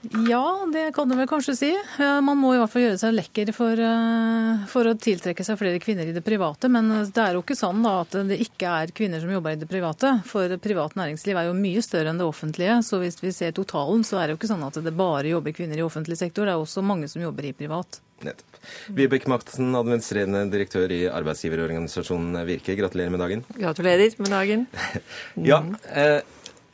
[0.01, 1.69] Ja, det kan du vel kanskje si.
[1.99, 5.81] Man må i hvert fall gjøre seg lekker for, eh, for, å tiltrekke seg flere
[5.83, 6.69] kvinner i det private.
[6.71, 9.59] Men det er jo ikke sånn da, at det ikke er kvinner som jobber i
[9.59, 10.13] det private.
[10.29, 12.79] For privat næringsliv er jo mye større enn det offentlige.
[12.87, 15.57] Så hvis vi ser totalen, så er det jo ikke sånn at det bare jobber
[15.57, 16.47] kvinner i offentlig sektor.
[16.47, 17.99] Det er også mange som jobber i privat.
[18.23, 18.59] Nettopp.
[18.95, 22.75] Vibeke Madsen, administrerende direktør i arbeidsgiverorganisasjonen Virke.
[22.79, 23.43] Gratulerer med dagen.
[23.59, 24.67] Gratulerer med dagen.
[25.51, 26.21] ja, eh,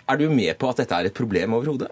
[0.05, 1.89] Er du med på at dette er et problem overhodet?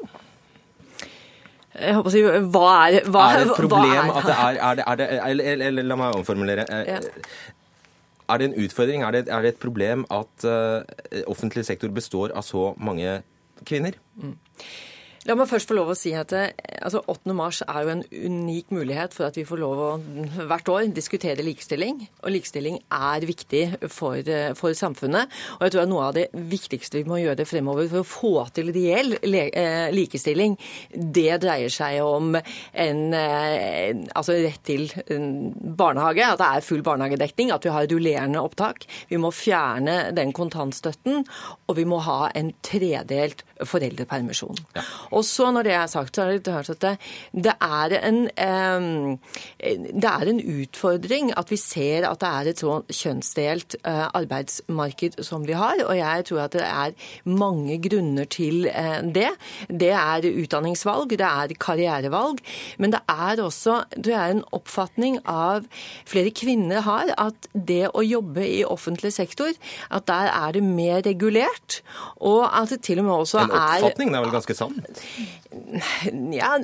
[1.73, 2.21] Jeg håper å si,
[2.53, 5.07] hva er, hva, er det et problem er, at det er, er, det, er det,
[5.25, 6.65] eller, eller, la meg omformulere.
[6.86, 6.99] Ja.
[8.29, 10.86] Er det en utfordring, er det, er det et problem at uh,
[11.27, 13.21] offentlig sektor består av så mange
[13.65, 13.97] kvinner?
[14.21, 14.36] Mm.
[15.23, 16.49] La meg først få lov å si at eh,
[16.83, 17.31] altså 8.
[17.38, 19.91] mars er jo en unik mulighet for at vi får lov å
[20.49, 22.01] hvert år diskutere likestilling.
[22.25, 25.31] Og likestilling er viktig for, eh, for samfunnet.
[25.55, 28.33] Og jeg tror at noe av det viktigste vi må gjøre fremover for å få
[28.57, 30.57] til reell eh, likestilling,
[30.91, 37.63] det dreier seg om en, altså rett til barnehage, at det er full barnehagedekning, at
[37.63, 38.89] vi har rullerende opptak.
[39.07, 41.23] Vi må fjerne den kontantstøtten,
[41.69, 44.58] og vi må ha en tredelt foreldrepermisjon.
[44.76, 44.86] Ja.
[45.12, 46.82] Og så Når det er sagt, så er det klart at
[47.32, 48.28] det, er en,
[49.60, 55.19] det er en utfordring at vi ser at det er et så kjønnsdelt eh, arbeidsmarked
[55.26, 55.84] som vi har.
[55.86, 56.95] Og jeg tror at det er
[57.30, 59.30] mange grunner til eh, det.
[59.69, 62.41] Det er utdanningsvalg, det er karrierevalg.
[62.78, 65.67] Men det er også tror jeg, en oppfatning av
[66.10, 69.54] flere kvinner har, at det å jobbe i offentlig sektor,
[69.93, 71.82] at der er det mer regulert.
[72.23, 74.78] Og at det til og med også en oppfatning, er vel ganske sann?
[76.34, 76.56] Ja,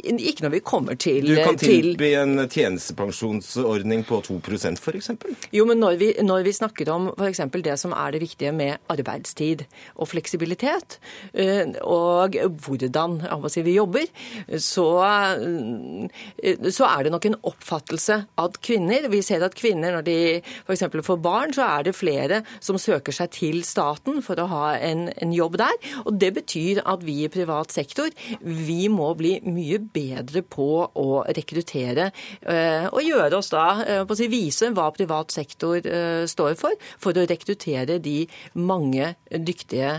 [0.00, 5.10] ikke når vi kommer til Du kan tilby en tjenestepensjonsordning på 2% f.eks.?
[5.52, 7.42] Jo, men når vi, når vi snakker om f.eks.
[7.52, 9.64] det som er det viktige med arbeidstid
[9.96, 10.98] og fleksibilitet,
[11.34, 14.08] eh, og hvordan si, vi jobber,
[14.56, 14.88] så,
[15.36, 20.18] eh, så er det nok en oppfattelse at kvinner Vi ser at kvinner, når de
[20.66, 20.84] f.eks.
[21.04, 25.08] får barn, så er det flere som søker seg til staten for å ha en,
[25.20, 25.76] en jobb der.
[26.06, 30.68] Og det betyr at vi i privat sektor vi må bli mye bedre på
[31.00, 35.78] å rekruttere eh, og gjøre oss da, eh, på å si, vise hva privat sektor
[35.80, 38.22] eh, står for, for å rekruttere de
[38.60, 39.90] mange dyktige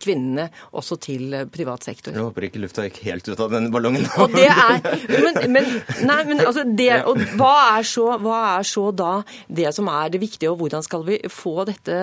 [0.00, 2.12] kvinnene også til privat sektor.
[2.14, 4.06] Jeg håper ikke lufta gikk helt ut av den ballongen.
[4.20, 4.80] Og det er,
[5.24, 5.68] men, men,
[6.06, 9.12] nei, men altså det, og hva er, så, hva er så da
[9.46, 11.98] det som er det viktige, og hvordan skal vi få dette,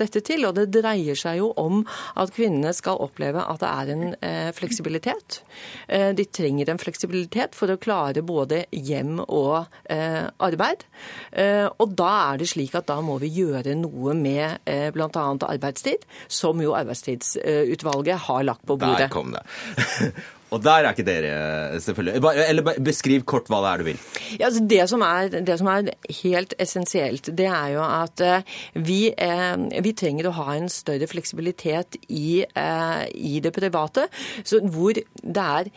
[0.00, 0.46] dette til?
[0.48, 1.82] Og det dreier seg jo om
[2.16, 5.40] at kvinnene skal oppleve at det er en eh, fleksibilitet.
[5.88, 10.86] Eh, de trenger en fleksibilitet for å klare både hjem og eh, arbeid.
[11.32, 14.62] Eh, og da er det slik at da må vi gjøre noe med
[14.94, 15.26] bl.a.
[15.46, 19.06] arbeidstid, som jo arbeidstidsutvalget har lagt på bordet.
[19.06, 19.44] Der kom det.
[20.54, 22.20] Og der er ikke dere, selvfølgelig.
[22.46, 24.00] Eller beskriv kort hva det er du vil.
[24.38, 25.90] Ja, altså det, som er, det, som er,
[26.22, 28.22] helt essensielt, det er jo at
[28.78, 34.06] vi, eh, vi trenger å ha en større fleksibilitet i, eh, i det private,
[34.70, 35.72] hvor det er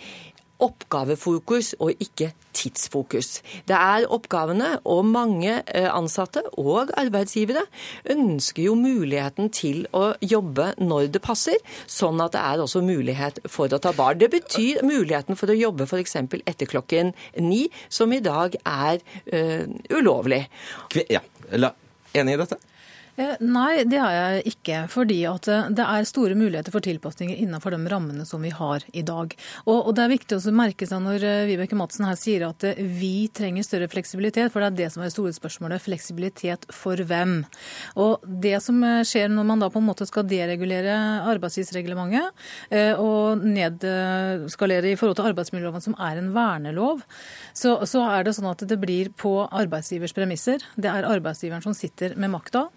[0.59, 3.39] oppgavefokus og ikke tidsfokus.
[3.67, 7.63] Det er oppgavene, og mange eh, ansatte og arbeidsgivere
[8.11, 13.41] ønsker jo muligheten til å jobbe når det passer, sånn at det er også mulighet
[13.49, 14.19] for å ta barn.
[14.19, 16.17] Det betyr muligheten for å jobbe f.eks.
[16.19, 18.99] etter klokken ni, som i dag er
[19.31, 19.63] uh,
[19.95, 20.43] ulovlig.
[21.09, 21.23] Ja,
[22.13, 22.57] Enig i dette?
[23.19, 24.83] Eh, nei, det har jeg ikke.
[24.91, 28.85] Fordi at eh, det er store muligheter for tilpasninger innenfor de rammene som vi har
[28.95, 29.33] i dag.
[29.65, 32.63] Og, og det er viktig å merke seg når eh, Vibeke Madsen her sier at
[32.79, 35.83] vi trenger større fleksibilitet, for det er det som er det store spørsmålet.
[35.83, 37.41] Fleksibilitet for hvem?
[37.99, 40.95] Og det som skjer når man da på en måte skal deregulere
[41.29, 42.31] arbeidstidsreglementet
[43.01, 47.03] og nedskalere i forhold til arbeidsmiljøloven, som er en vernelov,
[47.57, 50.63] så, så er det sånn at det blir på arbeidsgivers premisser.
[50.79, 52.67] Det er arbeidsgiveren som sitter med makta.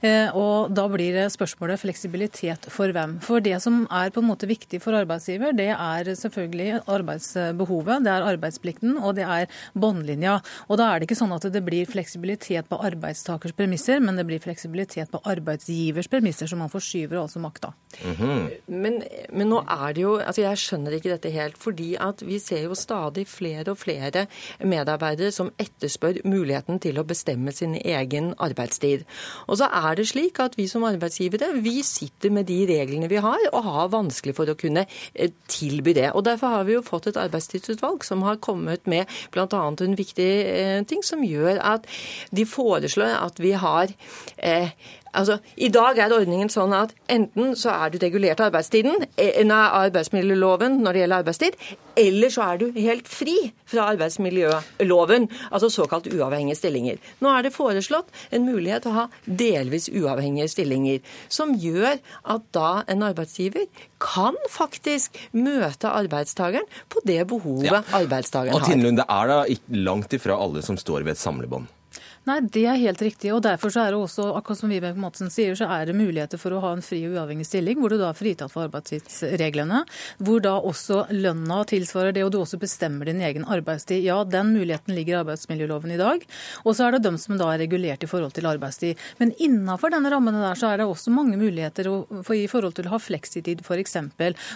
[0.00, 3.18] Eh, og da blir det spørsmålet fleksibilitet for hvem.
[3.24, 8.12] For det som er på en måte viktig for arbeidsgiver, det er selvfølgelig arbeidsbehovet, det
[8.14, 10.38] er arbeidsplikten og det er båndlinja.
[10.68, 14.26] Og da er det ikke sånn at det blir fleksibilitet på arbeidstakers premisser, men det
[14.28, 17.72] blir fleksibilitet på arbeidsgivers premisser, så man forskyver altså makta.
[18.04, 18.50] Mm -hmm.
[18.66, 19.02] men,
[19.32, 21.58] men, nå er det jo altså Jeg skjønner ikke dette helt.
[21.58, 24.26] fordi at vi ser jo stadig flere og flere
[24.64, 29.04] medarbeidere som etterspør muligheten til å bestemme sin egen arbeidstid.
[29.46, 33.20] Og så er det slik at vi som arbeidsgivere vi sitter med de reglene vi
[33.22, 36.10] har, og har vanskelig for å kunne eh, tilby det.
[36.16, 39.46] Og Derfor har vi jo fått et arbeidstidsutvalg som har kommet med bl.a.
[39.48, 41.88] en viktig eh, ting som gjør at
[42.30, 43.92] de foreslår at vi har
[44.38, 44.72] eh,
[45.12, 49.42] Altså, I dag er ordningen sånn at enten så er du regulert av arbeidstiden, eh,
[49.52, 51.58] arbeidsmiljøloven når det gjelder arbeidstid,
[52.00, 53.36] eller så er du helt fri
[53.68, 56.96] fra arbeidsmiljøloven, altså såkalt uavhengige stillinger.
[57.20, 62.48] Nå er det foreslått en mulighet til å ha delvis uavhengige stillinger, som gjør at
[62.56, 63.68] da en arbeidsgiver
[64.00, 67.84] kan faktisk møte arbeidstakeren på det behovet ja.
[67.92, 68.64] arbeidstakeren har.
[68.64, 69.44] Og Tinnlund, det er da
[69.84, 71.68] langt ifra alle som står ved et samlebånd?
[72.22, 73.32] Nei, det er helt riktig.
[73.34, 76.38] og Derfor så er det også, akkurat som Vibeke Madsen sier, så er det muligheter
[76.38, 79.80] for å ha en fri og uavhengig stilling, hvor du da er fritatt for arbeidstidsreglene.
[80.22, 84.04] Hvor da også lønna tilsvarer det, og du også bestemmer din egen arbeidstid.
[84.06, 86.22] Ja, den muligheten ligger i arbeidsmiljøloven i dag.
[86.62, 89.02] Og så er det dem som da er regulert i forhold til arbeidstid.
[89.18, 92.94] Men innafor denne rammene der så er det også mange muligheter i forhold til å
[92.94, 93.98] ha fleksitid f.eks.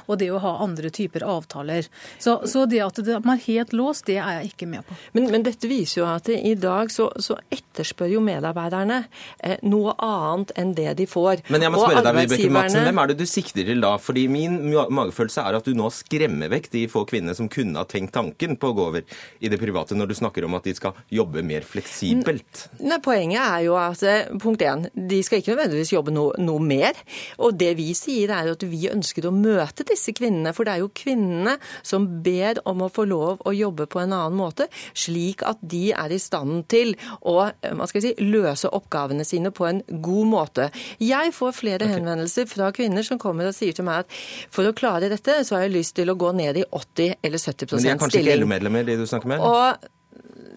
[0.07, 1.91] Og det å ha andre typer avtaler.
[2.23, 5.03] Så, så det at man er helt låst, det er jeg ikke med på.
[5.19, 9.03] Men, men dette viser jo at i dag så, så etterspør jo medarbeiderne
[9.41, 11.45] eh, noe annet enn det de får.
[11.53, 13.95] Men jeg må spørre deg, Vibeke Madsen, hvem er det du sikter til da?
[14.03, 17.89] Fordi min magefølelse er at du nå skremmer vekk de få kvinnene som kunne ha
[17.89, 20.77] tenkt tanken på å gå over i det private, når du snakker om at de
[20.77, 22.67] skal jobbe mer fleksibelt.
[22.85, 26.63] Nei, Poenget er jo at eh, punkt én, de skal ikke nødvendigvis jobbe no, noe
[26.63, 26.99] mer.
[27.43, 30.85] Og det vi sier er at vi ønsker å møte disse kvinnene, for det er
[30.85, 35.45] jo kvinnene som ber om å få lov å jobbe på en annen måte, slik
[35.47, 37.46] at de er i stand til å
[37.77, 40.69] hva skal jeg si, løse oppgavene sine på en god måte.
[41.03, 44.77] Jeg får flere henvendelser fra kvinner som kommer og sier til meg at for å
[44.77, 47.77] klare dette, så har jeg lyst til å gå ned i 80 eller 70 stilling.
[47.77, 49.45] Men de er kanskje ikke LO-medlemmer, de du snakker med?
[49.45, 49.93] Og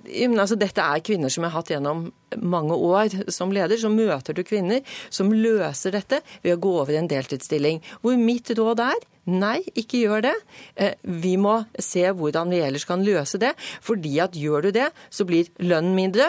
[0.09, 2.07] Altså, dette er kvinner som jeg har hatt gjennom
[2.41, 3.77] mange år som leder.
[3.77, 4.81] Så møter du kvinner
[5.13, 7.77] som løser dette ved å gå over i en deltidsstilling.
[8.01, 10.33] Hvor mitt råd er Nei, ikke gjør det.
[10.73, 13.51] Eh, vi må se hvordan vi ellers kan løse det.
[13.81, 16.25] fordi at gjør du det, så blir lønnen mindre,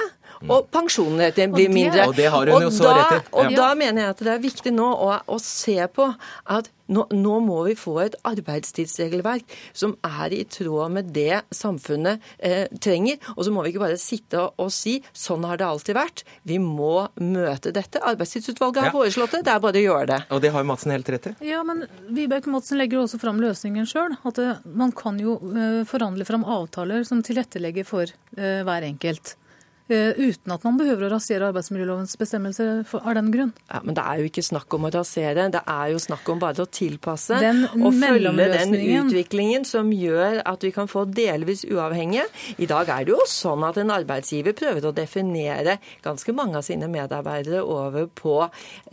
[0.48, 2.09] og pensjonene blir mindre.
[2.09, 3.33] Og det har hun jo så da, rett i.
[3.42, 6.07] Og da mener jeg at det er viktig nå å, å se på
[6.57, 12.24] at nå, nå, må vi få et arbeidstidsregelverk som er i tråd med det samfunnet
[12.42, 13.20] eh, trenger.
[13.37, 16.24] Og så må vi ikke bare sitte og, og, si sånn har det alltid vært.
[16.48, 18.03] Vi må møte dette.
[18.11, 18.96] Arbeidstidsutvalget har ja.
[18.96, 20.20] foreslått det, det er bare å gjøre det.
[20.35, 21.35] Og det har Madsen helt rett i.
[21.53, 24.16] Ja, men Vibeke Madsen legger også fram løsningen sjøl.
[24.26, 29.37] At eh, man kan jo eh, forhandle fram avtaler som tilrettelegger for eh, hver enkelt.
[29.90, 33.48] Eh, uten at man behøver å rasere arbeidsmiljølovens bestemmelser av den grunn.
[33.66, 36.38] Ja, Men det er jo ikke snakk om å rasere, det er jo snakk om
[36.38, 41.64] bare å tilpasse den og følge den utviklingen som gjør at vi kan få delvis
[41.66, 42.29] uavhengige.
[42.62, 46.66] I dag er det jo sånn at en arbeidsgiver prøver å definere ganske mange av
[46.68, 48.37] sine medarbeidere over på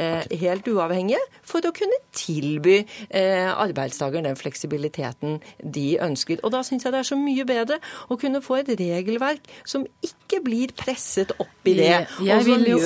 [0.01, 6.41] eh, helt uavhengige, for å kunne tilby eh, arbeidstakeren den fleksibiliteten de ønsker.
[6.41, 7.77] Og da syns jeg det er så mye bedre
[8.09, 11.87] å kunne få et regelverk som ikke blir presset presset opp i det.
[12.23, 12.77] Jeg, vil, jo,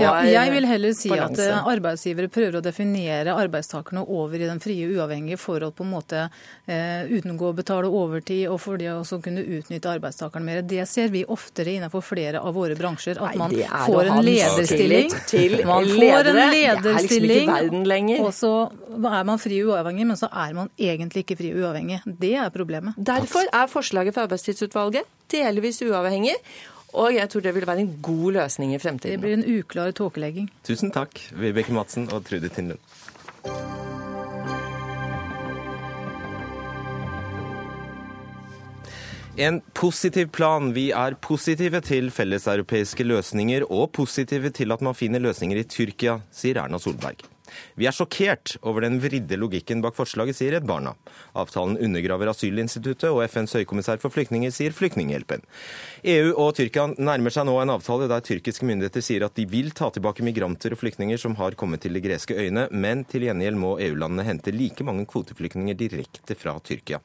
[0.00, 1.46] ja, jeg vil heller si balanse.
[1.46, 6.24] at arbeidsgivere prøver å definere arbeidstakerne over i den frie, uavhengige forhold på en måte
[6.24, 10.62] eh, uten å betale overtid og for det å kunne utnytte arbeidstakerne mer.
[10.66, 13.22] Det ser vi oftere innenfor flere av våre bransjer.
[13.22, 15.14] At man Nei, får en lederstilling.
[15.64, 17.50] Man får en lederstilling,
[17.88, 18.50] liksom og så
[18.94, 22.00] er man fri og uavhengig, men så er man egentlig ikke fri og uavhengig.
[22.06, 22.98] Det er problemet.
[22.98, 26.36] Derfor er forslaget fra Arbeidstidsutvalget delvis uavhengig.
[26.94, 29.18] Og jeg tror det vil være en god løsning i fremtiden.
[29.18, 30.46] Det blir en uklar tåkelegging.
[30.66, 32.78] Tusen takk, Vibeke Madsen og Trude Tindlund.
[39.34, 40.70] En positiv plan.
[40.74, 46.20] Vi er positive til felleseuropeiske løsninger og positive til at man finner løsninger i Tyrkia,
[46.30, 47.33] sier Erna Solberg.
[47.80, 50.94] Vi er sjokkert over den vridde logikken bak forslaget, sier Redd Barna.
[51.38, 55.44] Avtalen undergraver asylinstituttet, og FNs høykommissær for flyktninger sier Flyktninghjelpen.
[56.14, 59.70] EU og Tyrkia nærmer seg nå en avtale der tyrkiske myndigheter sier at de vil
[59.76, 63.58] ta tilbake migranter og flyktninger som har kommet til de greske øyene, men til gjengjeld
[63.60, 67.00] må EU-landene hente like mange kvoteflyktninger direkte fra Tyrkia.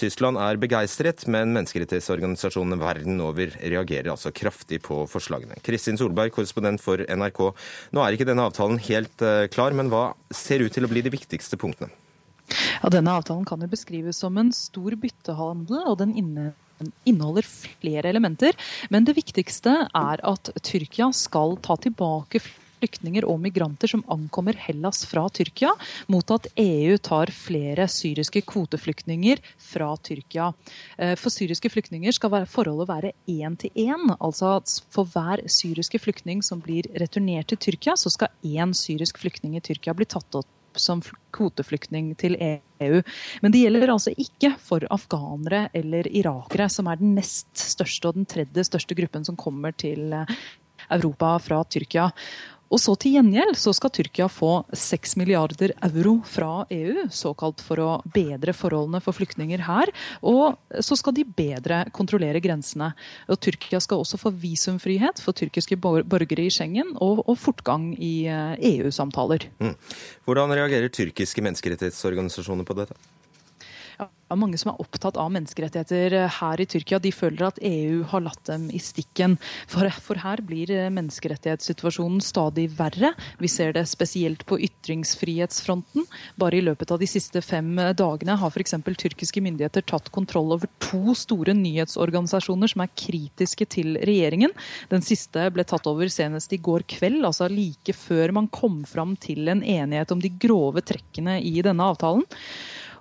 [0.00, 5.58] Tyskland er begeistret, men menneskerettighetsorganisasjonene verden over reagerer altså kraftig på forslagene.
[5.64, 7.42] Kristin Solberg, korrespondent for NRK.
[7.96, 11.02] Nå er ikke denne avtalen helt uh, klar, men hva ser ut til å bli
[11.04, 11.90] de viktigste punktene?
[12.80, 18.56] Ja, denne avtalen kan jo beskrives som en stor byttehandel, og den inneholder flere elementer.
[18.90, 22.42] Men det viktigste er at Tyrkia skal ta tilbake
[22.80, 25.72] flyktninger og migranter som ankommer Hellas fra Tyrkia,
[26.10, 29.40] mot at EU tar flere syriske kvoteflyktninger
[29.70, 30.50] fra Tyrkia.
[30.98, 34.08] Eh, for syriske flyktninger skal forholdet være én til én.
[34.18, 39.20] Altså at for hver syriske flyktning som blir returnert til Tyrkia, så skal én syrisk
[39.20, 41.02] flyktning i Tyrkia bli tatt opp som
[41.34, 43.02] kvoteflyktning til EU.
[43.42, 48.18] Men det gjelder altså ikke for afghanere eller irakere, som er den nest største og
[48.20, 50.14] den tredje største gruppen som kommer til
[50.90, 52.10] Europa fra Tyrkia.
[52.70, 57.82] Og så til gjengjeld så skal Tyrkia få 6 milliarder euro fra EU, såkalt for
[57.82, 59.90] å bedre forholdene for flyktninger her.
[60.22, 62.92] Og så skal de bedre kontrollere grensene.
[63.30, 68.14] Og Tyrkia skal også få visumfrihet for tyrkiske borgere i Schengen, og, og fortgang i
[68.30, 69.50] EU-samtaler.
[69.62, 69.74] Mm.
[70.28, 72.98] Hvordan reagerer tyrkiske menneskerettighetsorganisasjoner på dette?
[74.30, 78.44] Mange som er opptatt av menneskerettigheter her i Tyrkia, de føler at EU har latt
[78.46, 79.34] dem i stikken.
[79.66, 83.10] For, for her blir menneskerettighetssituasjonen stadig verre.
[83.42, 86.06] Vi ser det spesielt på ytringsfrihetsfronten.
[86.38, 88.76] Bare i løpet av de siste fem dagene har f.eks.
[88.86, 94.54] tyrkiske myndigheter tatt kontroll over to store nyhetsorganisasjoner som er kritiske til regjeringen.
[94.94, 99.18] Den siste ble tatt over senest i går kveld, altså like før man kom fram
[99.18, 102.30] til en enighet om de grove trekkene i denne avtalen.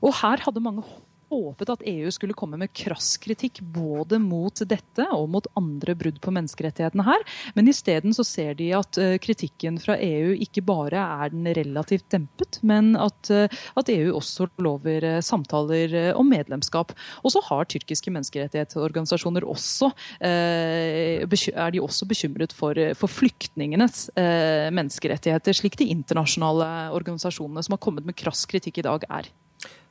[0.01, 0.85] Og her hadde mange
[1.29, 6.19] håpet at EU skulle komme med krass kritikk både mot dette og mot andre brudd
[6.23, 7.25] på menneskerettighetene her.
[7.57, 12.59] Men isteden så ser de at kritikken fra EU ikke bare er den relativt dempet,
[12.65, 16.95] men at, at EU også lover samtaler om medlemskap.
[17.23, 21.27] Og så har tyrkiske menneskerettighetsorganisasjoner også er
[21.73, 28.17] de også bekymret for, for flyktningenes menneskerettigheter, slik de internasjonale organisasjonene som har kommet med
[28.17, 29.29] krass kritikk i dag, er.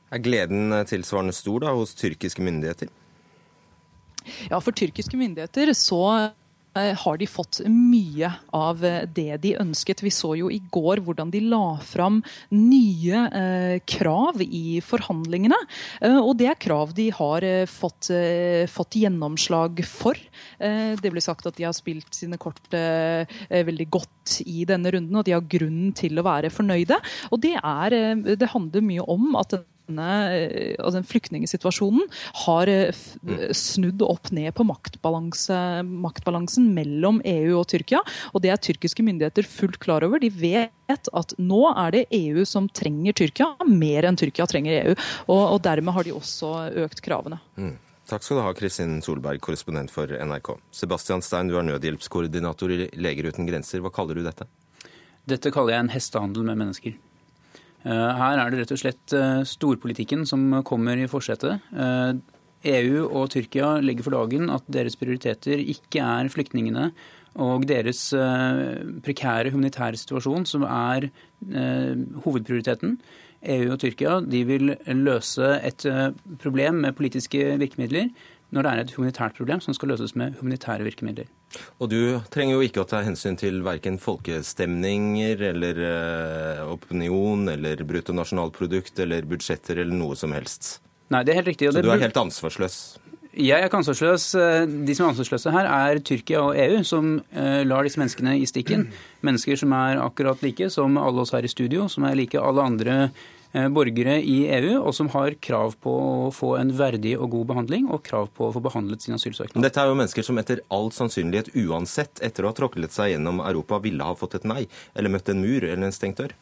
[0.09, 2.89] Er gleden tilsvarende stor da, hos tyrkiske myndigheter?
[4.49, 6.01] Ja, for tyrkiske myndigheter så
[6.73, 8.83] har de fått mye av
[9.15, 10.03] det de ønsket.
[10.05, 12.21] Vi så jo i går hvordan de la fram
[12.53, 15.57] nye eh, krav i forhandlingene.
[16.01, 18.11] Eh, og det er krav de har eh, fått,
[18.69, 20.17] fått, gjennomslag for.
[20.59, 25.25] det ble sagt at de har spilt sine kort veldig godt i denne runden, og
[25.25, 26.97] de har grunn til å være fornøyde.
[27.31, 27.95] Og det, er,
[28.35, 29.55] det handler mye om at
[29.97, 32.05] altså den flyktningsituasjonen
[32.45, 32.69] har
[33.55, 38.03] snudd opp ned på maktbalanse, maktbalansen mellom EU og Tyrkia.
[38.33, 40.21] Og det er tyrkiske myndigheter fullt klar over.
[40.21, 44.97] De vet at nå er det EU som trenger Tyrkia, mer enn Tyrkia trenger EU.
[45.27, 46.53] Og, og dermed har de også
[46.85, 47.41] økt kravene.
[47.59, 47.77] Mm.
[48.09, 50.55] Takk skal du ha, Kristin Solberg, korrespondent for NRK.
[50.73, 53.83] Sebastian Stein, du er nødhjelpskoordinator i Leger uten grenser.
[53.85, 54.47] Hva kaller du dette?
[55.29, 56.95] Dette kaller jeg en hestehandel med mennesker.
[57.83, 59.13] Her er det rett og slett
[59.47, 61.61] storpolitikken som kommer i forsetet.
[62.67, 66.89] EU og Tyrkia legger for dagen at deres prioriteter ikke er flyktningene
[67.39, 68.09] og deres
[69.05, 71.07] prekære humanitære situasjon som er
[72.25, 72.97] hovedprioriteten.
[73.47, 75.87] EU og Tyrkia vil løse et
[76.43, 78.11] problem med politiske virkemidler
[78.55, 81.27] når det er et humanitært problem som skal løses med humanitære virkemidler.
[81.81, 81.99] Og du
[82.33, 85.83] trenger jo ikke å ta hensyn til verken folkestemninger eller
[86.69, 90.79] opinion eller bruttonasjonalprodukt eller budsjetter eller noe som helst.
[91.13, 91.71] Nei, det er helt riktig.
[91.73, 92.81] Så du er helt ansvarsløs?
[93.39, 94.23] Jeg er ikke ansvarsløs.
[94.67, 97.19] De som er ansvarsløse her, er Tyrkia og EU, som
[97.69, 98.87] lar disse menneskene i stikken.
[99.25, 102.65] Mennesker som er akkurat like som alle oss her i studio, som er like alle
[102.65, 102.95] andre
[103.73, 107.87] borgere i EU, og som har krav på å få en verdig og god behandling
[107.89, 109.63] og krav på å få behandlet sin asylsøknad.
[109.65, 113.41] Dette er jo mennesker som etter all sannsynlighet uansett, etter å ha tråklet seg gjennom
[113.41, 116.35] Europa, ville ha fått et nei, eller møtt en mur eller en stengt dør.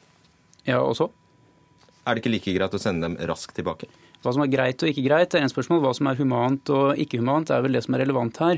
[0.67, 1.07] Ja, og så?
[2.07, 3.87] Er det ikke like greit å sende dem raskt tilbake?
[4.25, 5.81] Hva som er greit og ikke greit, er en spørsmål.
[5.83, 8.55] Hva som er humant og ikke humant, er vel det som er relevant her.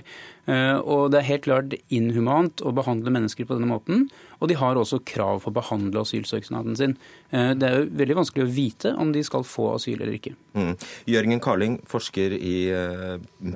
[0.50, 3.98] Eh, og det er helt klart inhumant å behandle mennesker på denne måten.
[4.40, 6.94] Og de har også krav på å behandle asylsøknaden sin.
[7.30, 10.34] Eh, det er jo veldig vanskelig å vite om de skal få asyl eller ikke.
[10.56, 10.74] Mm.
[11.12, 12.58] Jørgen Karling, forsker i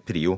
[0.08, 0.36] PRIO.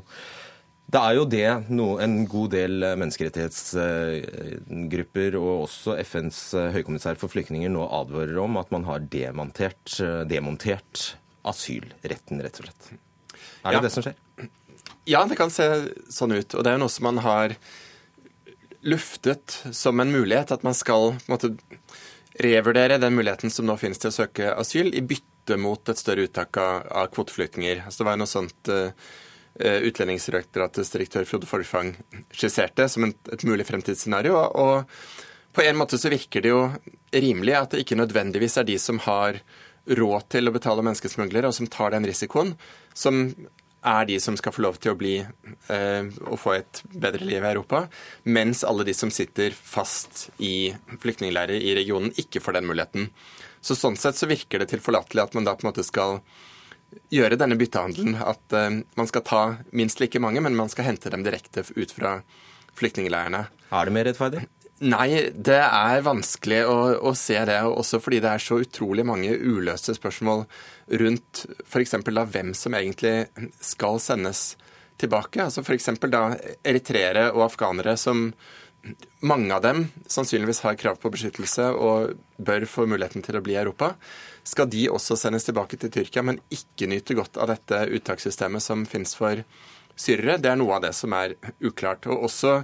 [0.85, 7.69] Det er jo det no, en god del menneskerettighetsgrupper og også FNs høykommissær for flyktninger
[7.73, 9.97] nå advarer om, at man har demontert,
[10.29, 11.17] demontert
[11.47, 12.91] asylretten, rett og slett.
[13.65, 13.81] Er det ja.
[13.85, 14.21] det som skjer?
[15.05, 15.65] Ja, det kan se
[16.09, 16.55] sånn ut.
[16.55, 17.55] Og det er jo noe som man har
[18.85, 21.55] luftet som en mulighet, at man skal måte,
[22.41, 26.25] revurdere den muligheten som nå finnes til å søke asyl, i bytte mot et større
[26.27, 27.85] uttak av, av kvoteflyktninger.
[27.85, 28.89] Altså, det var noe sånt uh,
[29.55, 31.93] Utlendingsdirektoratets direktør Frode Forfang
[32.35, 34.35] skisserte som et, et mulig fremtidsscenario.
[34.35, 34.83] Og
[35.55, 36.65] på en måte så virker det jo
[37.15, 39.39] rimelig at det ikke nødvendigvis er de som har
[39.85, 42.55] råd til å betale menneskesmuglere, og som tar den risikoen,
[42.93, 43.29] som
[43.85, 46.07] er de som skal få lov til å bli eh,
[46.41, 47.83] få et bedre liv i Europa,
[48.23, 53.11] mens alle de som sitter fast i flyktningleirer i regionen, ikke får den muligheten.
[53.61, 56.19] Så Sånn sett så virker det tilforlatelig at man da på en måte skal
[57.13, 58.17] gjøre denne byttehandelen.
[58.25, 59.43] At eh, man skal ta
[59.75, 62.19] minst like mange, men man skal hente dem direkte ut fra
[62.75, 63.45] flyktningleirene.
[63.75, 64.45] Er det mer rettferdig?
[64.83, 67.61] Nei, det er vanskelig å, å, se det.
[67.63, 70.43] Også fordi det er så utrolig mange uløste spørsmål
[70.99, 71.95] rundt f.eks.
[72.03, 73.29] da hvem som egentlig
[73.63, 74.57] skal sendes
[74.99, 75.45] tilbake.
[75.45, 75.87] Altså F.eks.
[76.11, 76.27] da
[76.63, 78.27] eritreere og afghanere som
[79.25, 83.55] mange av dem sannsynligvis har krav på beskyttelse og bør få muligheten til å bli
[83.55, 83.93] i Europa.
[84.45, 88.83] Skal de også sendes tilbake til Tyrkia, men ikke nyte godt av dette uttakssystemet som
[88.85, 89.41] finnes for
[89.97, 90.37] syrere?
[90.37, 92.05] Det er noe av det som er uklart.
[92.11, 92.59] Og også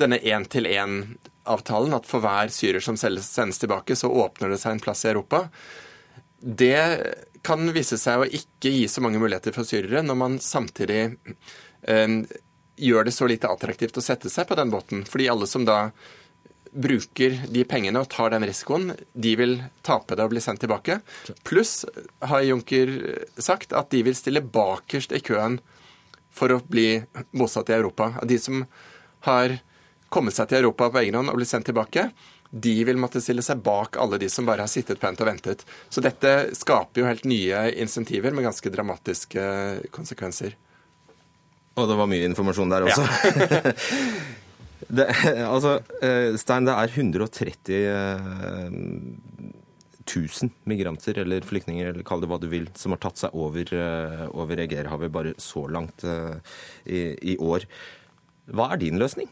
[0.00, 1.16] denne én-til-én
[1.46, 5.12] avtalen at for hver syrer som sendes tilbake, så åpner det seg en plass i
[5.12, 5.46] Europa.
[6.40, 6.82] Det
[7.46, 11.00] kan vise seg å ikke gi så mange muligheter for syrere, når man samtidig
[11.86, 12.18] eh,
[12.76, 15.04] gjør det så lite attraktivt å sette seg på den båten.
[15.08, 15.90] Fordi alle som da
[16.76, 19.54] bruker de pengene og tar den risikoen, de vil
[19.86, 20.98] tape det og bli sendt tilbake.
[21.46, 21.86] Pluss
[22.28, 22.92] har Juncker
[23.38, 25.60] sagt at de vil stille bakerst i køen
[26.36, 27.00] for å bli
[27.32, 28.10] bosatt i Europa.
[28.28, 28.66] De som
[29.24, 29.56] har
[30.12, 32.10] komme seg til Europa på egen hånd og bli sendt tilbake,
[32.50, 35.64] de vil måtte stille seg bak alle de som bare har sittet pent og ventet.
[35.90, 39.42] Så dette skaper jo helt nye insentiver med ganske dramatiske
[39.94, 40.56] konsekvenser.
[41.76, 43.04] Og det var mye informasjon der også.
[43.04, 43.72] Ja.
[45.00, 45.08] det,
[45.44, 47.80] altså, eh, Stein, det er 130
[48.70, 48.70] 000
[50.06, 53.74] eh, migranter eller flyktninger, eller kall det hva du vil, som har tatt seg over,
[53.76, 57.02] eh, over Egerhavet bare så langt i,
[57.34, 57.68] i år.
[58.56, 59.28] Hva er din løsning?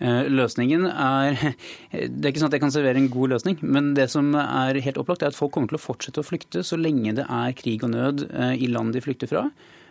[0.00, 1.36] Eh, løsningen er
[1.92, 4.80] Det er ikke sånn at jeg kan servere en god løsning, men det som er
[4.80, 7.56] helt opplagt, er at folk kommer til å fortsette å flykte så lenge det er
[7.58, 9.48] krig og nød eh, i land de flykter fra.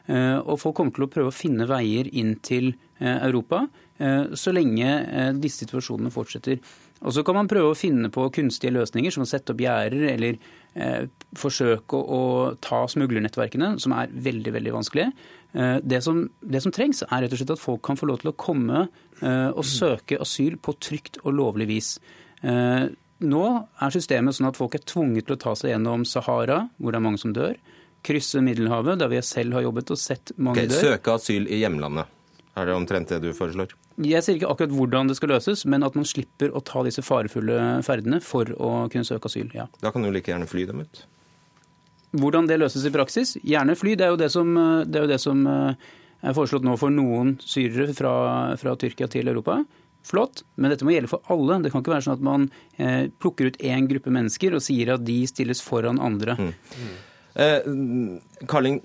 [0.09, 3.63] Eh, og folk kommer til å prøve å finne veier inn til Europa
[4.35, 4.89] så lenge
[5.39, 6.57] disse situasjonene fortsetter.
[6.99, 10.09] Og så kan man prøve å finne på kunstige løsninger, som å sette opp gjerder
[10.11, 10.39] eller
[10.75, 11.05] eh,
[11.39, 12.23] forsøke å, å
[12.63, 15.13] ta smuglernettverkene, som er veldig, veldig vanskelige.
[15.55, 18.19] Eh, det, som, det, som, trengs, er rett og slett at folk kan få lov
[18.23, 18.87] til å komme
[19.21, 21.89] eh, og søke asyl på trygt og lovlig vis.
[22.41, 22.87] Eh,
[23.19, 23.43] nå
[23.83, 27.01] er systemet sånn at folk er tvunget til å ta seg gjennom Sahara, hvor det
[27.01, 27.57] er mange som dør.
[28.05, 30.93] Krysse Middelhavet, der vi selv har jobbet og sett mange okay, dør.
[30.93, 32.15] Søke asyl i hjemlandet.
[32.59, 33.75] Er det omtrent det du foreslår?
[33.99, 37.03] Jeg sier ikke akkurat hvordan det skal løses, men at man slipper å ta disse
[37.03, 39.51] farefulle ferdene for å kunne søke asyl.
[39.55, 39.67] ja.
[39.83, 41.03] Da kan du like gjerne fly dem ut.
[42.19, 43.35] Hvordan det løses i praksis?
[43.45, 43.93] Gjerne fly.
[43.99, 44.55] Det er jo det som,
[44.87, 45.89] det er, jo det som eh,
[46.21, 48.13] er foreslått nå for noen syrere fra,
[48.59, 49.61] fra, Tyrkia til Europa.
[50.05, 51.59] Flott, men dette må gjelde for alle.
[51.63, 52.47] Det kan ikke være sånn at man
[52.79, 56.37] eh, plukker ut én gruppe mennesker og sier at de stilles foran andre.
[56.39, 56.53] Mm.
[56.79, 56.93] Mm.
[57.39, 58.79] Eh, Karling,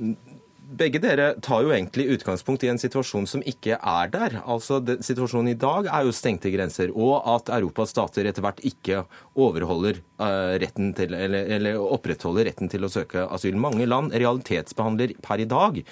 [0.75, 4.39] begge dere tar jo egentlig utgangspunkt i en situasjon som ikke er der.
[4.43, 8.63] Altså, det, Situasjonen i dag er jo stengte grenser, og at Europas stater etter hvert
[8.67, 9.05] ikke
[9.39, 13.59] overholder uh, retten til, eller, eller, opprettholder retten til å søke asyl.
[13.61, 15.83] Mange land realitetsbehandler per i dag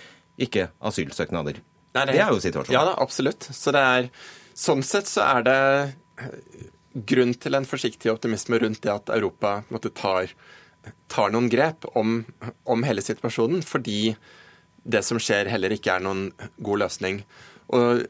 [0.41, 1.61] ikke asylsøknader.
[1.93, 2.74] Nei, det, det, er jo situasjonen.
[2.74, 3.49] Ja, da, absolutt.
[3.53, 4.09] Så det er,
[4.57, 5.59] sånn sett så er det
[7.09, 10.33] grunn til en forsiktig optimisme rundt det at Europa måtte tar,
[11.12, 12.22] tar noen grep om,
[12.64, 13.64] om hele situasjonen.
[13.64, 14.14] fordi
[14.83, 17.22] det som skjer, heller ikke er noen god løsning.
[17.72, 18.03] Og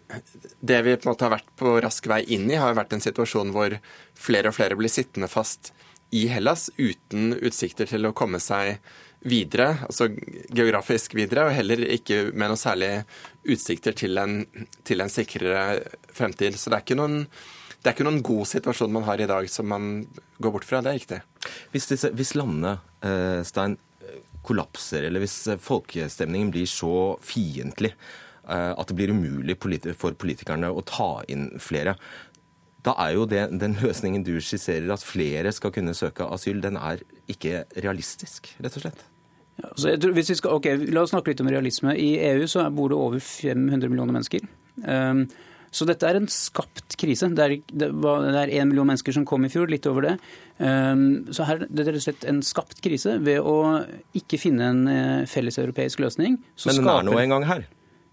[0.60, 3.04] Det vi på en måte har vært på rask vei inn i, har vært en
[3.04, 3.76] situasjon hvor
[4.18, 5.72] flere og flere blir sittende fast
[6.12, 8.78] i Hellas uten utsikter til å komme seg
[9.28, 10.08] videre, altså
[10.54, 12.90] geografisk videre, og heller ikke med noe særlig
[13.42, 14.40] utsikter til en,
[14.86, 15.82] til en sikrere
[16.14, 16.58] fremtid.
[16.58, 17.22] Så det er, noen,
[17.78, 19.92] det er ikke noen god situasjon man har i dag som man
[20.42, 20.82] går bort fra.
[20.82, 21.22] Det er riktig.
[21.74, 23.78] Hvis, disse, hvis landene, eh, Stein,
[24.42, 27.92] kollapser, eller hvis folkestemningen blir så fiendtlig
[28.42, 29.54] at det blir umulig
[29.94, 31.94] for politikerne å ta inn flere,
[32.82, 36.78] da er jo det, den løsningen du skisserer, at flere skal kunne søke asyl, den
[36.80, 39.04] er ikke realistisk, rett og slett?
[39.62, 41.94] Ja, tror, skal, okay, la oss snakke litt om realisme.
[41.94, 44.44] I EU så bor det over 500 millioner mennesker.
[44.82, 45.26] Um,
[45.72, 47.30] så dette er en skapt krise.
[47.32, 50.16] Det er, det er million mennesker som kom i fjor, litt over det.
[50.58, 53.56] Um, så her det er rett og slett en skapt krise ved å
[54.18, 56.36] ikke finne en uh, felles europeisk løsning.
[56.66, 57.64] Men den er nå en gang her?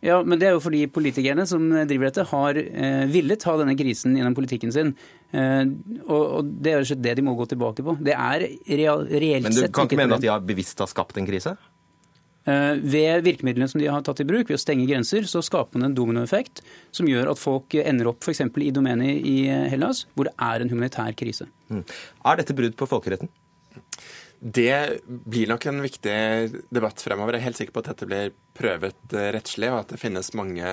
[0.05, 3.75] Ja, men det er jo fordi politikerne som driver dette, har eh, villet ha denne
[3.79, 4.93] krisen gjennom politikken sin.
[5.35, 5.65] Eh,
[6.05, 7.97] og, og, det er jo det de må gå tilbake på.
[7.99, 8.47] Det er
[8.79, 11.27] real, reelt sett Men du kan ikke mene at de har bevisst har skapt en
[11.27, 11.57] krise?
[12.47, 15.75] Eh, ved virkemidlene som de har tatt i bruk, ved å stenge grenser, så skaper
[15.75, 16.63] man en dominoeffekt
[16.95, 18.45] som gjør at folk ender opp f.eks.
[18.47, 19.37] i domenet i
[19.73, 21.51] Hellas, hvor det er en humanitær krise.
[21.67, 21.83] Mm.
[22.31, 23.31] Er dette brudd på folkeretten?
[24.39, 26.15] Det blir nok en viktig
[26.71, 27.35] debatt fremover.
[27.35, 30.31] Jeg er helt sikker på at dette blir prøvet eh, rettslig, og at det finnes
[30.37, 30.69] mange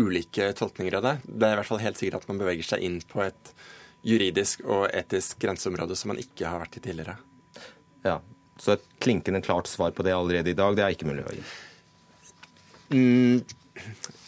[0.00, 1.14] ulike tolkninger av det.
[1.28, 3.52] Det er i hvert fall helt sikkert at man beveger seg inn på et
[4.02, 7.16] juridisk og etisk grenseområde som man ikke har vært i tidligere.
[8.02, 8.18] Ja,
[8.58, 11.32] Så et klinkende klart svar på det allerede i dag, det er ikke mulig å
[11.34, 11.44] gi?
[12.92, 13.38] Mm,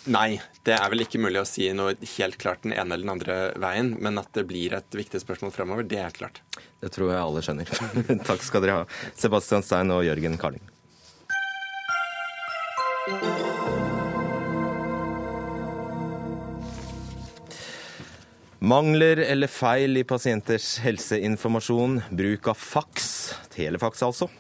[0.04, 3.14] Nei, det er vel ikke mulig å si noe helt klart den ene eller den
[3.14, 3.94] andre veien.
[4.04, 6.42] Men at det blir et viktig spørsmål fremover, det er klart.
[6.80, 7.74] Det tror jeg alle skjønner.
[8.28, 8.86] Takk skal dere ha,
[9.20, 10.64] Sebastian Stein og Jørgen Karling.
[18.64, 23.08] Mangler eller feil i pasienters helseinformasjon, bruk av faks,
[23.52, 24.30] telefaks altså,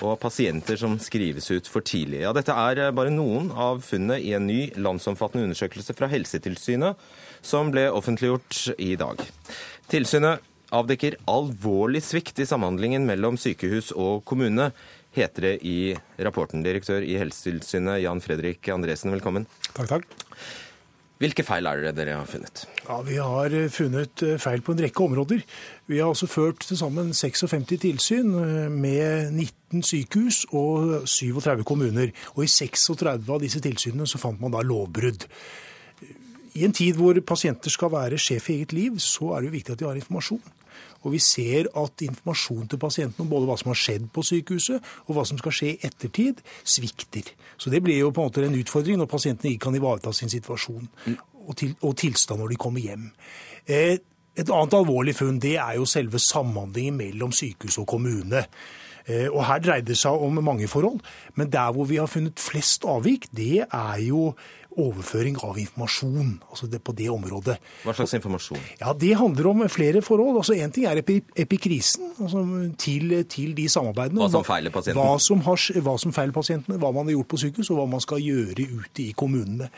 [0.00, 2.22] og pasienter som skrives ut for tidlig.
[2.22, 7.04] Ja, dette er bare noen av funnene i en ny landsomfattende undersøkelse fra Helsetilsynet
[7.44, 9.20] som ble offentliggjort i dag.
[9.92, 14.72] Tilsynet avdekker alvorlig svikt i samhandlingen mellom sykehus og kommune,
[15.14, 15.78] heter det i
[16.24, 16.64] rapporten.
[16.64, 19.44] Direktør i Helsetilsynet Jan Fredrik Andresen, velkommen.
[19.74, 20.22] Takk, takk.
[21.24, 22.66] Hvilke feil er det dere har funnet?
[22.84, 25.40] Ja, Vi har eh, funnet eh, feil på en rekke områder.
[25.88, 32.12] Vi har altså ført til sammen 56 tilsyn eh, med 19 sykehus og 37 kommuner.
[32.34, 35.24] Og i 36 av disse tilsynene så fant man da lovbrudd.
[36.54, 39.56] I en tid hvor pasienter skal være sjef i eget liv, så er det jo
[39.56, 40.44] viktig at de har informasjon.
[41.04, 44.92] Og vi ser at informasjon til pasienten om både hva som har skjedd på sykehuset,
[45.06, 47.34] og hva som skal skje i ettertid, svikter.
[47.60, 50.32] Så det blir jo på en måte en utfordring når pasientene ikke kan ivareta sin
[50.32, 50.88] situasjon
[51.44, 53.10] og, til, og tilstand når de kommer hjem.
[53.68, 54.00] Eh,
[54.34, 58.42] et annet alvorlig funn det er jo selve samhandlingen mellom sykehus og kommune.
[59.06, 60.98] Eh, og Her dreier det seg om mange forhold,
[61.36, 64.32] men der hvor vi har funnet flest avvik, det er jo
[64.80, 66.40] overføring av informasjon.
[66.50, 67.58] altså det på det området.
[67.84, 68.60] Hva slags informasjon?
[68.80, 70.36] Ja, Det handler om flere forhold.
[70.36, 71.02] altså Én ting er
[71.36, 72.44] epikrisen altså
[72.78, 74.20] til, til, de samarbeidene.
[74.20, 75.02] Hva som feiler pasienten?
[75.02, 77.86] Hva som, har, hva som feiler pasientene, hva man har gjort på sykehus, og hva
[77.86, 79.70] man skal gjøre ute i kommunene.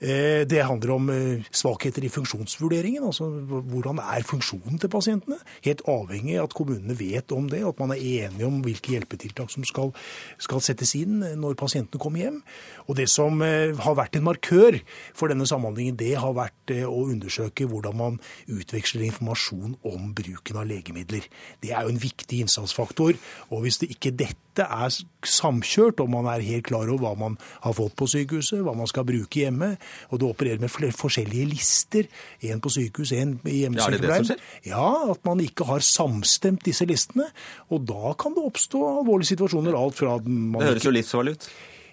[0.00, 3.04] Eh, det handler om eh, svakheter i funksjonsvurderingen.
[3.04, 5.36] altså Hvordan er funksjonen til pasientene?
[5.64, 9.52] Helt avhengig av at kommunene vet om det, at man er enige om hvilke hjelpetiltak
[9.52, 9.92] som skal,
[10.40, 12.40] skal settes inn når pasientene kommer hjem.
[12.88, 14.80] Og Det som eh, har vært en markør
[15.12, 20.68] for denne samhandlingen, det har vært å undersøke hvordan man utveksler informasjon om bruken av
[20.70, 21.28] legemidler.
[21.60, 23.20] Det er jo en viktig innsatsfaktor.
[23.50, 27.38] og Hvis det ikke dette er samkjørt, og man er helt klar over hva man
[27.60, 29.76] har fått på sykehuset, hva man skal bruke hjemme,
[30.10, 32.08] og du opererer med forskjellige lister.
[32.50, 34.40] En på sykehus, en i hjemmesykepleien.
[34.66, 37.28] Ja, at man ikke har samstemt disse listene.
[37.70, 39.76] Og da kan det oppstå alvorlige situasjoner.
[39.76, 41.50] alt fra at man Det høres jo livsfarlig ut.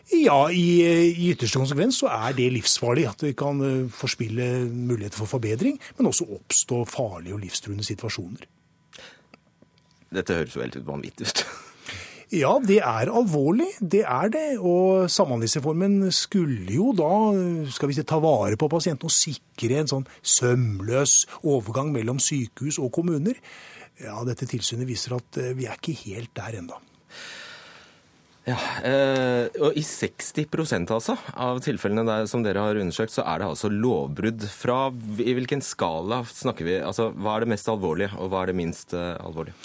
[0.08, 0.68] Ja, i,
[1.12, 3.08] i, ytterste konsekvens så er det livsfarlig.
[3.10, 8.48] At vi kan eh, forspille muligheter for forbedring, men også oppstå farlige og livstruende situasjoner.
[10.16, 11.48] Dette høres jo helt vanvittig ut.
[12.36, 13.70] Ja, det er alvorlig.
[13.80, 14.46] Det er det.
[14.60, 17.12] Og Samhandlingsreformen skulle jo da
[17.72, 22.82] skal vi si, ta vare på pasienten og sikre en sånn sømløs overgang mellom sykehus
[22.84, 23.40] og kommuner.
[24.04, 26.82] Ja, Dette tilsynet viser at eh, vi er ikke helt der ennå.
[28.48, 28.56] Ja,
[28.88, 33.50] øh, og I 60% altså, av tilfellene der, som dere har undersøkt, så er det
[33.50, 34.46] altså lovbrudd.
[34.52, 34.86] Fra
[35.20, 36.78] I hvilken skala snakker vi?
[36.80, 39.58] Altså, Hva er det mest alvorlige, og hva er det minst uh, alvorlige?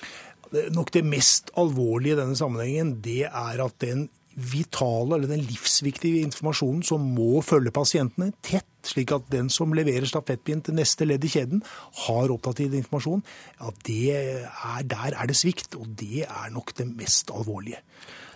[0.74, 6.22] Nok det mest alvorlige i denne sammenhengen, det er at den vitale eller den livsviktige
[6.24, 11.24] informasjonen som må følge pasientene tett slik at den som leverer stafettpinnen til neste ledd
[11.26, 11.62] i kjeden,
[12.06, 13.22] har oppdatert informasjon,
[13.60, 13.70] ja,
[14.16, 15.76] er, der er det svikt.
[15.78, 17.82] Og det er nok det mest alvorlige.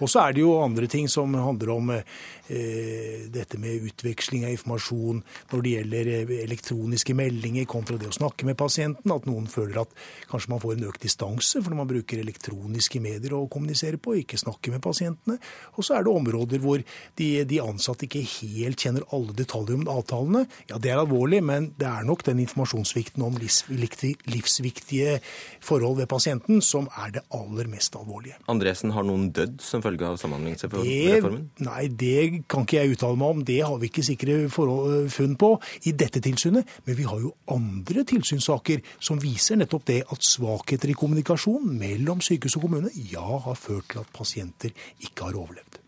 [0.03, 4.55] Og så er det jo andre ting som handler om eh, dette med utveksling av
[4.55, 5.23] informasjon
[5.53, 9.15] når det gjelder eh, elektroniske meldinger kontra det å snakke med pasienten.
[9.15, 9.95] At noen føler at
[10.31, 14.25] kanskje man får en økt distanse fordi man bruker elektroniske medier å kommunisere på, og
[14.25, 15.39] ikke snakke med pasientene.
[15.77, 16.83] Og så er det områder hvor
[17.19, 20.45] de, de ansatte ikke helt kjenner alle detaljer om avtalene.
[20.71, 25.19] Ja, det er alvorlig, men det er nok den informasjonssvikten om livsviktige
[25.65, 28.37] forhold ved pasienten som er det aller mest alvorlige.
[28.53, 31.47] Andresen, har noen dødd som følge av samhandlingsreformen?
[31.67, 33.45] Nei, det kan ikke jeg uttale meg om.
[33.47, 35.53] Det har vi ikke sikre funn på
[35.89, 36.77] i dette tilsynet.
[36.87, 42.23] Men vi har jo andre tilsynssaker som viser nettopp det at svakheter i kommunikasjon mellom
[42.25, 44.75] sykehus og kommune ja, har ført til at pasienter
[45.07, 45.83] ikke har overlevd.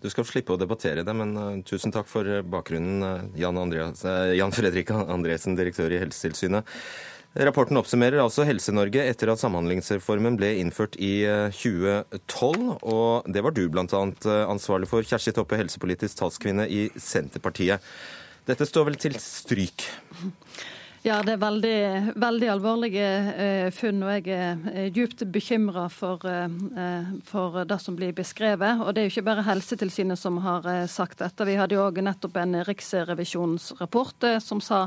[0.00, 4.00] Du skal slippe å debattere det, men uh, tusen takk for bakgrunnen, uh, Jan, Andreas,
[4.08, 6.68] uh, Jan Fredrik Andresen, direktør i Helsetilsynet.
[7.38, 11.22] Rapporten oppsummerer altså Helse-Norge etter at Samhandlingsreformen ble innført i
[11.54, 12.16] 2012.
[12.18, 13.84] Eh, og det var du bl.a.
[13.86, 17.86] Eh, ansvarlig for, Kjersti Toppe, helsepolitisk talskvinne i Senterpartiet.
[18.50, 19.86] Dette står vel til stryk?
[21.00, 21.76] Ja, det er veldig,
[22.20, 23.04] veldig alvorlige
[23.40, 28.82] eh, funn, og jeg er eh, djupt bekymra for, eh, for, det som blir beskrevet.
[28.84, 31.46] Og det er jo ikke bare Helsetilsynet som har eh, sagt dette.
[31.48, 34.82] Vi hadde jo òg nettopp en riksrevisjonsrapport eh, som sa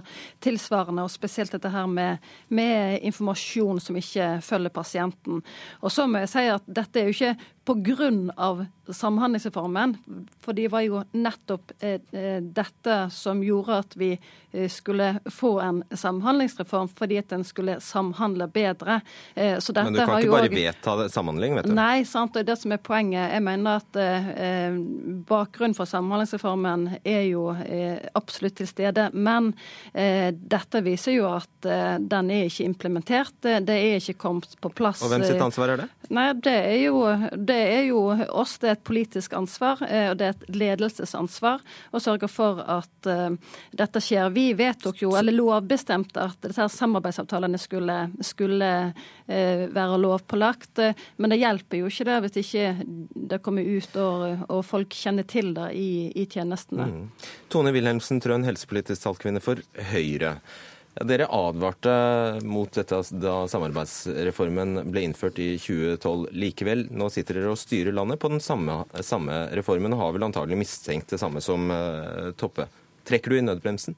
[0.46, 2.22] tilsvarende, og spesielt dette her med,
[2.54, 5.42] med, informasjon som ikke følger pasienten.
[5.82, 7.34] Og så må jeg si at dette er jo ikke
[7.66, 8.66] pga.
[8.88, 9.98] Samhandlingsreformen.
[10.44, 14.10] For det var jo nettopp eh, eh, dette som gjorde at vi
[14.52, 19.00] eh, skulle få en samhandlingsreform, fordi at den skulle samhandle bedre.
[19.36, 20.56] Men du kan ikke bare også...
[20.58, 21.76] vedta samhandling, vet du?
[21.78, 23.32] Nei, sant, det er det som er poenget.
[23.38, 24.76] Jeg mener at eh,
[25.32, 27.48] bakgrunnen for samhandlingsreformen er jo
[28.20, 29.08] absolutt til stede.
[29.16, 29.54] Men
[29.94, 33.40] eh, dette viser jo at den er ikke implementert.
[33.40, 35.00] Det er ikke kommet på plass.
[35.08, 35.90] Og hvem sitt ansvar er det?
[36.12, 37.00] Nei, det er jo
[37.40, 38.02] det det er jo
[38.34, 41.62] oss, det er et politisk ansvar eh, og det er et ledelsesansvar
[41.94, 43.36] å sørge for at uh,
[43.76, 44.32] dette skjer.
[44.34, 50.82] Vi vedtok jo, eller lovbestemte, at disse samarbeidsavtalene skulle, skulle uh, være lovpålagt.
[51.22, 52.68] Men det hjelper jo ikke det hvis ikke
[53.34, 56.90] det kommer ut og, og folk kjenner til det i, i tjenestene.
[56.90, 57.08] Mm.
[57.54, 59.62] Tone Wilhelmsen Trøen, helsepolitisk talskvinne for
[59.94, 60.38] Høyre.
[60.94, 61.94] Dere advarte
[62.46, 66.28] mot dette da samarbeidsreformen ble innført i 2012.
[66.38, 70.28] Likevel, nå sitter dere og styrer landet på den samme, samme reformen og har vel
[70.30, 72.68] antagelig mistenkt det samme som uh, Toppe.
[73.10, 73.98] Trekker du i nødbremsen?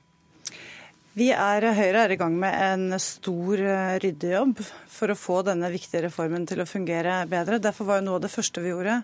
[1.15, 5.67] Vi er, Høyre er i gang med en stor uh, ryddejobb for å få denne
[5.75, 7.59] viktige reformen til å fungere bedre.
[7.59, 9.01] Derfor var jo noe av det første vi gjorde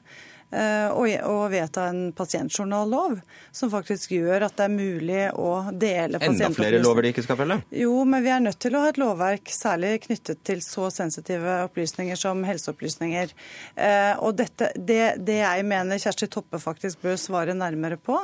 [0.52, 3.20] eh, vedta en pasientjournallov
[3.52, 6.46] som faktisk gjør at det er mulig å dele pasientopplysninger.
[6.46, 7.58] Enda flere lover de ikke skal følge?
[7.82, 11.58] Jo, men vi er nødt til å ha et lovverk særlig knyttet til så sensitive
[11.68, 13.34] opplysninger som helseopplysninger.
[13.76, 18.20] Eh, og dette, det, det jeg mener Kjersti Toppe faktisk bør svare nærmere på,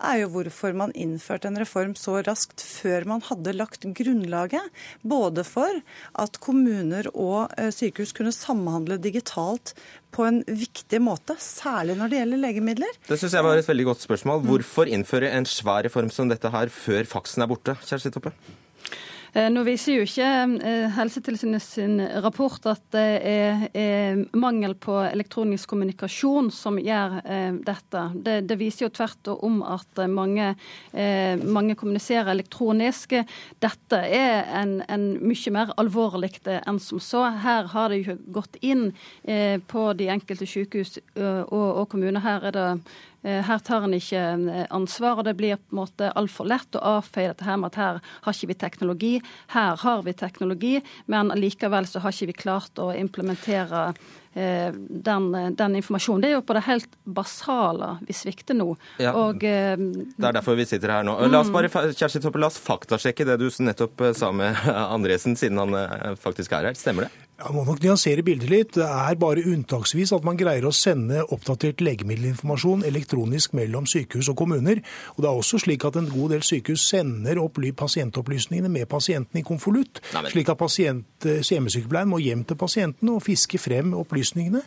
[0.00, 4.72] er jo hvorfor man innførte en reform så raskt før man hadde lagt grunnlaget.
[5.06, 5.80] Både for
[6.20, 9.74] at kommuner og eh, sykehus kunne samhandle digitalt
[10.16, 13.00] på en viktig måte, særlig når det gjelder legemidler.
[13.08, 14.44] Det syns jeg var et veldig godt spørsmål.
[14.48, 17.76] Hvorfor innføre en svær reform som dette her før faksen er borte?
[17.84, 18.32] Kjersti Toppe?
[19.32, 20.28] Eh, nå viser jo ikke
[20.66, 23.64] eh, Helsetilsynet sin rapport at det er,
[24.36, 28.04] mangel på elektronisk kommunikasjon som gjør eh, dette.
[28.26, 30.52] Det, det viser jo tvert om at mange,
[31.42, 33.14] mange, kommuniserer elektronisk.
[33.62, 37.24] Dette er en, en mye mer alvorlig enn som så.
[37.42, 38.88] Her har det jo gått inn
[39.70, 42.22] på de enkelte sykehus og, og kommuner.
[42.24, 42.68] Her er det
[43.26, 46.84] her tar en ikke eh, ansvar, og det blir på en måte altfor lett å
[46.98, 49.14] avfeie dette her med at her har ikke vi teknologi.
[49.54, 53.90] Her har vi teknologi, men likevel så har ikke vi klart å implementere
[54.36, 56.20] Eh, den, den, informasjonen.
[56.20, 58.66] Det er jo på det helt basale vi svikter nå.
[59.00, 61.14] Ja, og, eh, det er derfor vi sitter her nå.
[61.32, 64.60] La oss bare Kjersti Toppe, la oss faktasjekke det du nettopp eh, sa med
[64.96, 66.76] Andresen, siden han faktisk er her.
[66.76, 67.25] Stemmer det?
[67.36, 68.70] Jeg må nok nyansere bildet litt.
[68.78, 74.38] Det er bare unntaksvis at man greier å sende oppdatert legemiddelinformasjon elektronisk mellom sykehus og
[74.40, 74.80] kommuner.
[75.14, 79.40] Og det er også slik at en god del sykehus sender opp pasientopplysningene med pasienten
[79.40, 84.62] i konvolutt, slik at pasient, hjemmesykepleien må hjem til pasienten og fiske frem opplysningene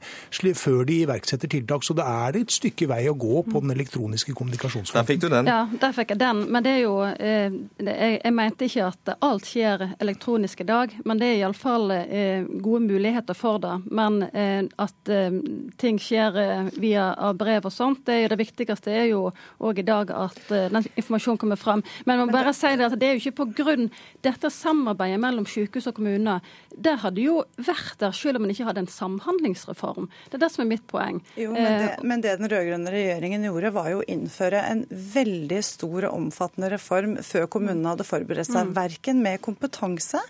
[0.58, 1.86] før de iverksetter tiltak.
[1.86, 5.02] Så det er et stykke vei å gå på den elektroniske kommunikasjonsfronten.
[5.02, 5.50] Der fikk du den.
[5.50, 6.46] Ja, der fikk jeg den.
[6.50, 11.22] Men det er jo Jeg, Jeg mente ikke at alt skjer elektronisk i dag, men
[11.22, 13.76] det er iallfall eh, gode muligheter for det.
[13.92, 15.40] Men eh, at eh,
[15.82, 17.08] ting skjer eh, via
[17.38, 19.22] brev og sånt, det er jo det viktigste er jo
[19.60, 21.84] òg i dag at den informasjonen kommer fram.
[22.06, 23.90] Men jeg må bare si det at det er jo ikke på grunn
[24.26, 26.44] dette samarbeidet mellom sykehus og kommuner.
[26.76, 30.10] Det hadde jo vært der selv om man ikke hadde en samhandlingsreform.
[30.30, 31.22] Det er det som er mitt poeng.
[31.40, 35.62] Jo, men det, men det den rød-grønne regjeringen gjorde, var jo å innføre en veldig
[35.66, 38.70] stor og omfattende reform før kommunene hadde forberedt seg.
[38.70, 38.76] Mm.
[38.78, 40.22] Verken med kompetanse,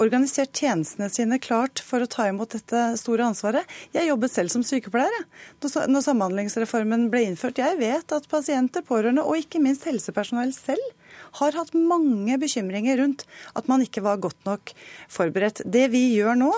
[0.00, 3.68] organisert tjenestene sine klart for å ta imot dette store ansvaret.
[3.94, 5.24] Jeg jobbet selv som sykepleier
[5.62, 7.62] når Samhandlingsreformen ble innført.
[7.62, 10.92] Jeg vet at pasienter, pårørende og ikke minst helsepersonell selv
[11.38, 13.24] har hatt mange bekymringer rundt
[13.58, 14.74] at man ikke var godt nok
[15.10, 15.64] forberedt.
[15.64, 16.52] Det vi gjør nå,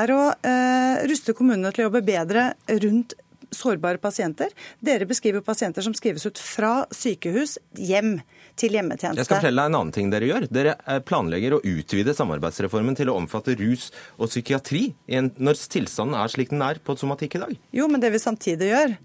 [0.00, 2.52] er å eh, ruste kommunene til å jobbe bedre
[2.82, 3.14] rundt
[3.54, 4.50] sårbare pasienter.
[4.82, 8.18] Dere beskriver pasienter som skrives ut fra sykehus hjem
[8.58, 9.20] til hjemmetjeneste.
[9.20, 10.48] Jeg skal fortelle deg en annen ting dere gjør.
[10.52, 16.32] Dere eh, planlegger å utvide samarbeidsreformen til å omfatte rus og psykiatri når tilstanden er
[16.32, 17.54] slik den er på somatikk i dag.
[17.76, 18.96] Jo, men det vi samtidig gjør,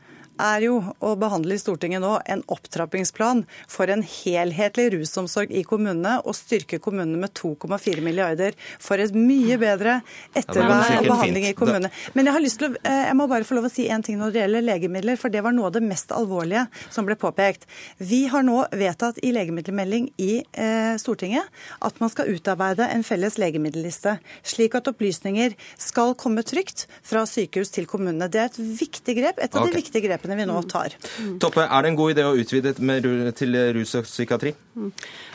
[0.42, 6.18] er jo å behandle i Stortinget nå en opptrappingsplan for en helhetlig rusomsorg i kommunene
[6.26, 10.00] og styrke kommunene med 2,4 milliarder for et mye bedre
[10.38, 11.92] ettervern og behandling i kommunene.
[12.16, 14.04] Men jeg har lyst til å, eh, jeg må bare få lov å si en
[14.06, 17.18] ting når det gjelder legemidler, for det var noe av det mest alvorlige som ble
[17.20, 17.68] påpekt.
[17.98, 21.48] Vi har nå vedtatt i legemiddelmelding i eh, Stortinget
[21.82, 27.74] at man skal utarbeide en felles legemiddelliste, slik at opplysninger skal komme trygt fra sykehus
[27.74, 28.30] til kommunene.
[28.32, 29.72] Det er et viktig grep, et av okay.
[29.72, 30.96] de viktige grepene vi nå tar.
[31.42, 33.08] Toppe, er det en god idé å utvide med,
[33.38, 34.54] til rus og psykiatri?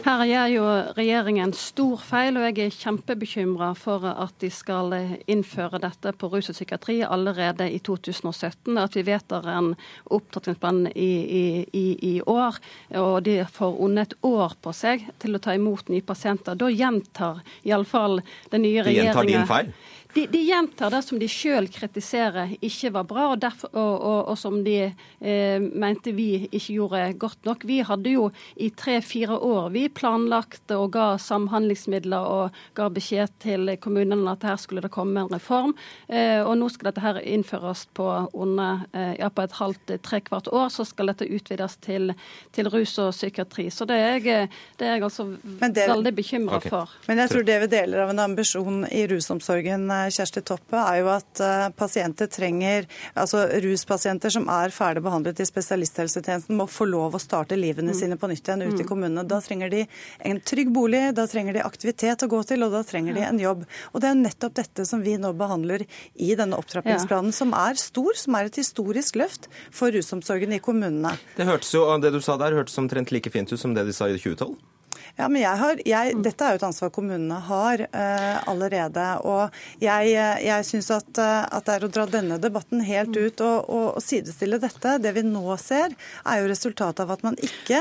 [0.06, 0.66] Her gjør jo
[0.96, 4.94] regjeringen stor feil, og jeg er kjempebekymra for at de skal
[5.28, 8.78] innføre dette på rus og psykiatri allerede i 2017.
[8.80, 9.74] At vi vedtar en
[10.08, 12.60] opptrappingsplan i, i, i, i år,
[13.02, 16.56] og de får under et år på seg til å ta imot nye pasienter.
[16.56, 18.22] Da gjentar iallfall
[18.52, 19.74] den nye De gjentar din feil?
[20.16, 24.20] De, de gjentar det som de sjøl kritiserer ikke var bra, og, derfor, og, og,
[24.32, 27.66] og som de eh, mente vi ikke gjorde godt nok.
[27.68, 33.74] Vi hadde jo i tre-fire år vi planlagt og ga samhandlingsmidler og ga beskjed til
[33.82, 35.74] kommunene at her skulle det komme en reform.
[36.08, 40.48] Eh, og nå skal dette her innføres på, under, eh, ja, på et halvt, trekvart
[40.48, 40.72] år.
[40.72, 42.14] Så skal dette utvides til,
[42.56, 43.68] til rus og psykiatri.
[43.68, 44.48] Så det er jeg,
[44.80, 46.96] det er jeg altså det- veldig bekymra for.
[47.04, 51.00] Men jeg tror det vi deler av en ambisjon i rusomsorgen, eh, Kjersti Toppe, er
[51.02, 52.86] jo at eh, pasienter trenger
[53.16, 57.98] Altså ruspasienter som er ferdig behandlet i spesialisthelsetjenesten, må få lov å starte livene Mm.
[57.98, 58.88] sine på nytt igjen ute i Mm.
[58.88, 59.26] kommunene.
[59.26, 59.86] Da trenger de
[60.20, 63.38] en trygg bolig, da trenger de aktivitet å gå til, og da trenger de en
[63.38, 63.64] jobb.
[63.94, 65.86] Og det er nettopp dette som vi nå behandler
[66.16, 71.16] i denne opptrappingsplanen, som er stor, som er et historisk løft for rusomsorgen i kommunene.
[71.36, 73.92] Det hørtes jo, det du sa der, hørtes omtrent like fint ut som det de
[73.92, 74.56] sa i 2012.
[75.16, 79.04] Ja, men jeg har, jeg, Dette er jo et ansvar kommunene har uh, allerede.
[79.24, 80.12] Og jeg,
[80.44, 83.86] jeg syns at, eh, at det er å dra denne debatten helt ut og, og,
[83.96, 84.96] og sidestille dette.
[85.00, 87.80] Det vi nå ser, er jo resultatet av at man ikke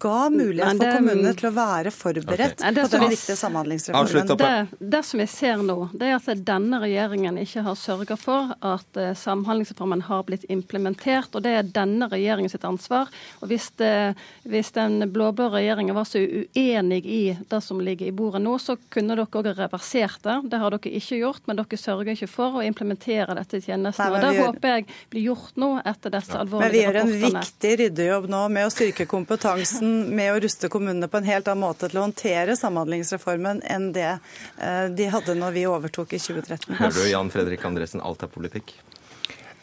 [0.00, 2.76] ga mulighet Men for kommunene til å være forberedt okay.
[2.76, 4.32] det på den riktige samhandlingsreformen.
[4.40, 8.54] Det, det som vi ser nå, det er at denne regjeringen ikke har sørga for
[8.56, 11.34] at eh, Samhandlingsreformen har blitt implementert.
[11.36, 13.12] og Det er denne regjeringens sitt ansvar.
[13.44, 14.16] Og Hvis, det,
[14.48, 18.76] hvis den blå-blå regjeringen var så uenig i det som ligger i bordet nå, så
[18.90, 20.36] kunne dere òg reversert det.
[20.50, 24.04] Det har dere ikke gjort, men dere sørger ikke for å implementere dette i tjenesten.
[24.04, 27.04] Nei, og Det gjør- håper jeg blir gjort nå etter disse alvorlige rapportene.
[27.04, 31.08] Men vi gjør en viktig ryddejobb nå med å styrke kompetansen, med å ruste kommunene
[31.08, 34.18] på en helt annen måte til å håndtere Samhandlingsreformen enn det
[34.58, 36.74] eh, de hadde når vi overtok i 2013.
[36.76, 38.72] Hører du Jan Fredrik Andresen, alt er politikk?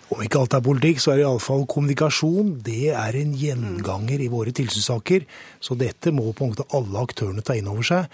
[0.07, 2.53] Om ikke alt er politikk, så er iallfall kommunikasjon.
[2.63, 5.25] Det er en gjenganger i våre tilsynssaker.
[5.59, 8.07] Så dette må på en måte alle aktørene ta inn over seg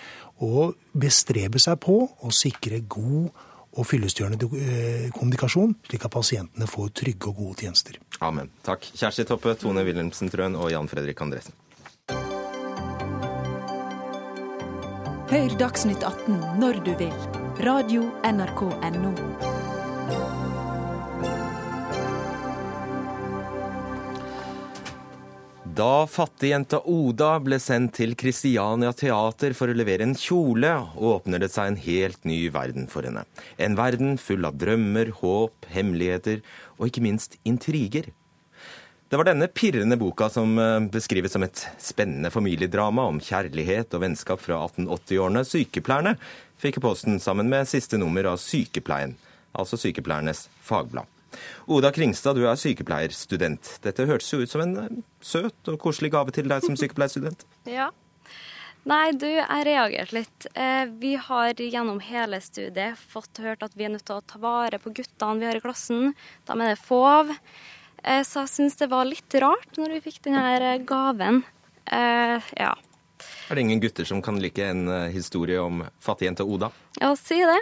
[0.44, 3.30] og bestrebe seg på å sikre god
[3.74, 7.98] og fyllestgjørende eh, kommunikasjon, slik at pasientene får trygge og gode tjenester.
[8.26, 8.52] Amen.
[8.66, 8.86] Takk.
[8.94, 11.58] Kjersti Toppe, Tone Wilhelmsen Trøen og Jan Fredrik Andresen.
[15.34, 17.20] Hør Dagsnytt 18 når du vil.
[17.66, 18.66] Radio NRK
[19.00, 19.63] NO.
[25.74, 31.50] Da fattigjenta Oda ble sendt til Kristiania Teater for å levere en kjole, åpner det
[31.50, 33.24] seg en helt ny verden for henne.
[33.58, 36.44] En verden full av drømmer, håp, hemmeligheter
[36.76, 38.12] og ikke minst intriger.
[39.10, 44.06] Det var denne pirrende boka som eh, beskrives som et spennende familiedrama om kjærlighet og
[44.06, 45.46] vennskap fra 1880-årene.
[45.48, 46.18] 'Sykepleierne'
[46.62, 49.18] fikk posten sammen med siste nummer av Sykepleien,
[49.58, 51.13] altså Sykepleiernes fagblad.
[51.68, 53.78] Oda Kringstad, du er sykepleierstudent.
[53.84, 57.46] Dette hørtes jo ut som en eh, søt og koselig gave til deg som sykepleierstudent.
[57.80, 57.90] Ja.
[58.84, 60.48] Nei, du, jeg reagerte litt.
[60.60, 64.42] Eh, vi har gjennom hele studiet fått hørt at vi er nødt til å ta
[64.44, 66.12] vare på guttene vi har i klassen.
[66.44, 67.32] Da er det få av.
[68.04, 71.46] Eh, så jeg syns det var litt rart når vi fikk denne gaven.
[71.88, 72.74] Ja.
[73.48, 76.74] Er det ingen gutter som kan like en historie om fattigjenta Oda?
[77.00, 77.60] Ja, si det.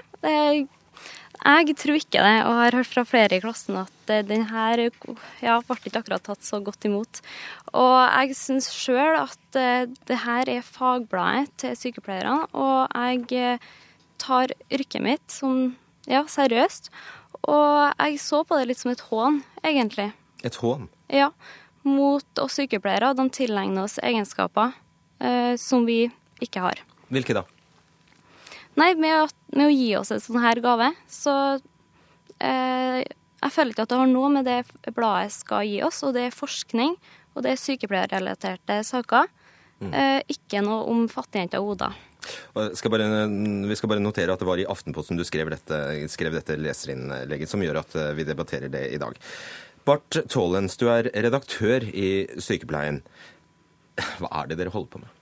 [1.41, 4.83] Jeg tror ikke det, og har hørt fra flere i klassen at den her
[5.41, 7.21] ja, ble ikke akkurat tatt så godt imot.
[7.73, 13.71] Og jeg syns sjøl at eh, det her er fagbladet til sykepleierne, og jeg eh,
[14.21, 15.71] tar yrket mitt som
[16.05, 16.91] ja, seriøst.
[17.49, 20.11] Og jeg så på det litt som et hån, egentlig.
[20.45, 20.89] Et hån?
[21.09, 21.31] Ja.
[21.81, 23.15] Mot oss sykepleiere.
[23.17, 24.75] De tilegner oss egenskaper
[25.23, 26.03] eh, som vi
[26.41, 26.83] ikke har.
[27.09, 27.47] Hvilke da?
[28.79, 31.33] Nei, med med å, gi oss en sånn her gave, så
[32.39, 33.01] eh,
[33.41, 34.61] Jeg føler ikke at det har noe med det
[34.95, 36.95] bladet skal gi oss, og det er forskning,
[37.33, 39.27] og det er sykepleierrelaterte saker.
[39.81, 39.91] Mm.
[39.97, 41.89] Eh, ikke noe om fattigjenta Oda.
[42.77, 43.07] Skal bare,
[43.65, 45.79] vi skal bare notere at det var i Aftenposten du skrev dette,
[46.13, 49.17] skrev dette leserinnlegget, som gjør at eh, vi debatterer det i dag.
[49.89, 53.01] Bart Tålens, du er redaktør i Sykepleien.
[54.21, 55.17] Hva er det dere holder på med?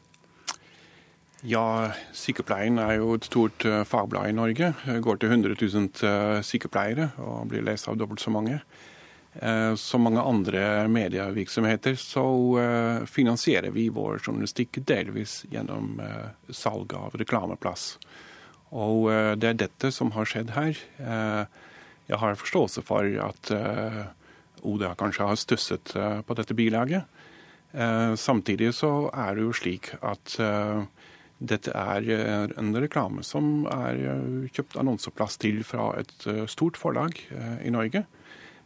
[1.47, 4.73] Ja, Sykepleien er jo et stort uh, fagblad i Norge.
[4.83, 8.57] Det går til 100 000 uh, sykepleiere og blir lest av dobbelt så mange.
[9.39, 12.25] Uh, som mange andre medievirksomheter så
[13.07, 16.01] finansierer vi vår journalistikk delvis gjennom
[16.51, 17.93] salg av reklameplass.
[18.75, 19.07] Og
[19.39, 20.77] det er dette som har skjedd her.
[22.05, 23.49] jeg har forståelse for at
[24.61, 25.93] Oda kanskje har stusset
[26.27, 27.03] på dette bilaget.
[28.15, 30.37] samtidig så er det jo slik at
[31.39, 36.79] dette er eh, en reklame som er eh, kjøpt annonseplass til fra et eh, stort
[36.79, 37.15] forlag
[37.63, 38.05] i Norge.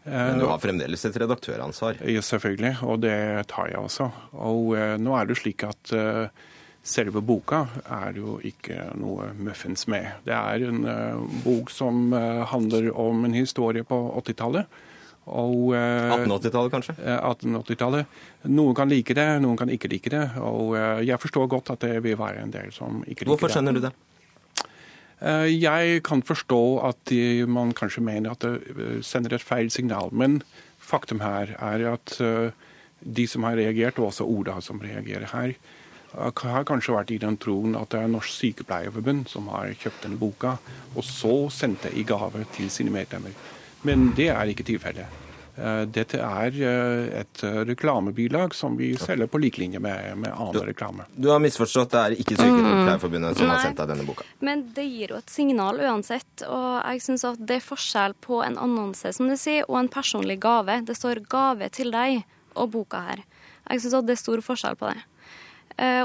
[0.04, 2.02] Men du har fremdeles et redaktøransvar?
[2.12, 4.10] Ja, selvfølgelig, og det tar jeg også.
[4.36, 5.94] Og nå er det slik at
[6.84, 10.10] selve boka er jo ikke noe muffins med.
[10.28, 10.84] Det er en
[11.46, 14.76] bok som handler om en historie på 80-tallet
[15.26, 16.96] 1880-tallet, eh, kanskje?
[17.00, 18.08] 1880-tallet.
[18.44, 20.24] Eh, noen kan like det, noen kan ikke like det.
[20.44, 23.32] Og eh, jeg forstår godt at det vil være en del som ikke liker det.
[23.32, 23.94] Hvorfor skjønner du det?
[25.24, 27.12] Jeg kan forstå at
[27.48, 30.10] man kanskje mener at det sender et feil signal.
[30.12, 30.42] Men
[30.84, 32.18] faktum her er at
[33.00, 35.54] de som har reagert, og også Oda som reagerer her,
[36.12, 40.20] har kanskje vært i den troen at det er Norsk Sykepleierforbund som har kjøpt denne
[40.20, 40.58] boka,
[40.92, 43.32] og så sendt det i gave til sine medlemmer.
[43.84, 45.24] Men det er ikke tilfellet.
[45.54, 50.32] Eh, dette er eh, et eh, reklamebilag som vi selger på lik linje med, med
[50.34, 51.06] annen reklame.
[51.14, 53.54] Du har misforstått, det er ikke Sykepleierforbundet som Nei.
[53.54, 54.26] har sendt deg denne boka.
[54.42, 58.42] Men det gir jo et signal uansett, og jeg syns at det er forskjell på
[58.42, 60.80] en annonse som du sier, og en personlig gave.
[60.88, 62.24] Det står 'gave til deg'
[62.56, 63.24] og boka her.
[63.70, 65.06] Jeg syns at det er stor forskjell på det.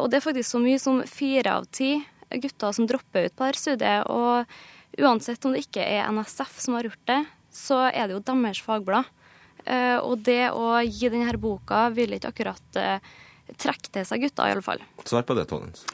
[0.01, 1.99] Og det er faktisk så mye som fire av ti
[2.31, 4.07] gutter som dropper ut på dette studiet.
[4.09, 4.47] Og
[4.97, 7.18] uansett om det ikke er NSF som har gjort det,
[7.59, 9.09] så er det jo deres fagblad.
[9.68, 13.09] Eh, og det å gi denne boka vil ikke akkurat eh,
[13.59, 14.84] trekke til seg alle fall.
[15.04, 15.84] Svar på det, Tonnens.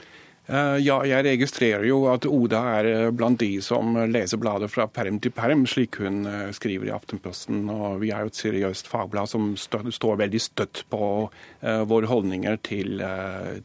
[0.46, 5.16] Eh, ja, jeg registrerer jo at Oda er blant de som leser bladet fra perm
[5.24, 7.62] til perm, slik hun skriver i Aftenposten.
[7.72, 11.08] Og vi er jo et seriøst fagblad som står veldig støtt på
[11.88, 13.00] våre holdninger til,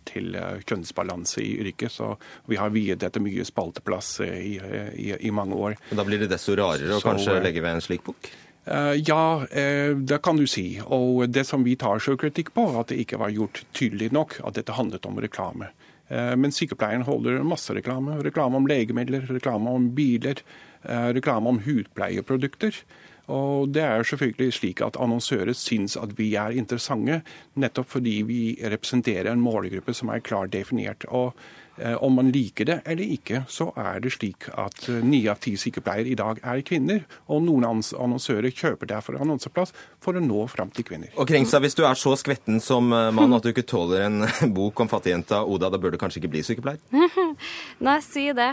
[0.08, 0.38] til
[0.70, 1.92] kjønnsbalanse i yrket.
[1.92, 2.14] Så
[2.48, 4.56] vi har viet dette mye spalteplass i,
[4.96, 5.76] i, i mange år.
[5.90, 8.32] Men da blir det desto rarere å kanskje legge ved en slik bok?
[8.70, 10.80] Ja, det kan du si.
[10.86, 14.60] Og det som vi tar sjøkritikk på, at det ikke var gjort tydelig nok at
[14.62, 15.74] dette handlet om reklame.
[16.10, 18.18] Eh, men sykepleieren holder masse reklame.
[18.26, 20.42] Reklame om legemidler, reklame om biler,
[20.84, 22.84] eh, reklame om hudpleieprodukter.
[23.30, 27.22] Og det er selvfølgelig slik at annonsører syns at vi er interessante,
[27.60, 31.06] nettopp fordi vi representerer en målgruppe som er klart definert.
[31.10, 31.34] Og
[31.82, 35.40] Eh, om man liker det eller ikke, så er det slik at eh, ni av
[35.40, 37.06] ti sykepleiere i dag er kvinner.
[37.32, 39.72] Og noen annonsører kjøper derfor annonseplass
[40.04, 41.14] for å nå fram til kvinner.
[41.16, 44.28] Og Krengstad, Hvis du er så skvetten som eh, mann at du ikke tåler en
[44.58, 46.84] bok om fattigjenta Oda, da bør du kanskje ikke bli sykepleier?
[47.88, 48.52] Nei, si det.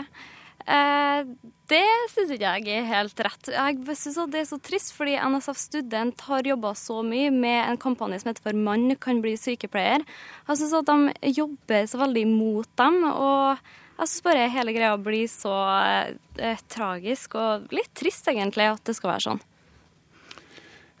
[1.67, 3.49] Det syns ikke jeg er helt rett.
[3.51, 7.79] Jeg syns det er så trist, fordi NSF Student har jobba så mye med en
[7.81, 10.05] kampanje som heter For mann kan bli sykepleier.
[10.47, 13.03] Jeg syns at de jobber så veldig mot dem.
[13.11, 13.59] og
[13.97, 15.57] jeg syns bare hele greia blir så
[16.39, 19.43] eh, tragisk og litt trist, egentlig, at det skal være sånn.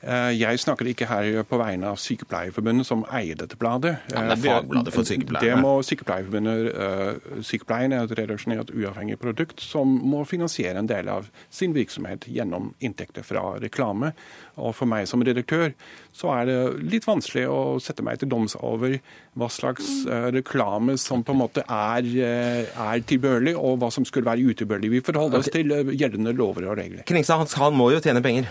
[0.03, 3.95] Eh, jeg snakker ikke her på vegne av Sykepleierforbundet, som eier dette bladet.
[4.11, 5.55] Ja, det er Eh, fagbladet for sykepleierne.
[5.55, 11.09] Det må Sykepleierforbundet uh, Sykepleien er et redaksjonert uavhengig produkt som må finansiere en del
[11.09, 14.13] av sin virksomhet gjennom inntekter fra reklame.
[14.57, 15.73] Og for meg som redaktør
[16.13, 16.59] så er det
[16.93, 18.99] litt vanskelig å sette meg til doms over
[19.37, 24.05] hva slags eh, reklame som på en måte er, eh, er tilbørlig, og hva som
[24.05, 24.93] skulle være utilbørlig.
[24.97, 27.05] Vi forholder oss til eh, gjeldende lover og regler.
[27.09, 28.49] Kringstad han, han må jo tjene penger.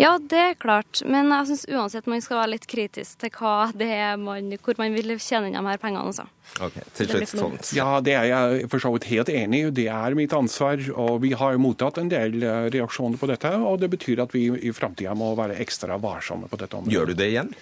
[0.00, 1.02] Ja, det er klart.
[1.06, 4.78] Men jeg syns uansett man skal være litt kritisk til hva det er man, hvor
[4.80, 6.02] man vil tjene inn de her pengene.
[6.10, 6.26] Også.
[6.64, 9.70] Ok, til slutt, for Ja, det er jeg for så vidt helt enig i.
[9.82, 10.82] Det er mitt ansvar.
[10.94, 13.54] og Vi har jo mottatt en del eh, reaksjoner på dette.
[13.54, 16.94] og Det betyr at vi i framtida må være ekstra varsomme på dette området.
[16.94, 17.54] Gjør du det igjen?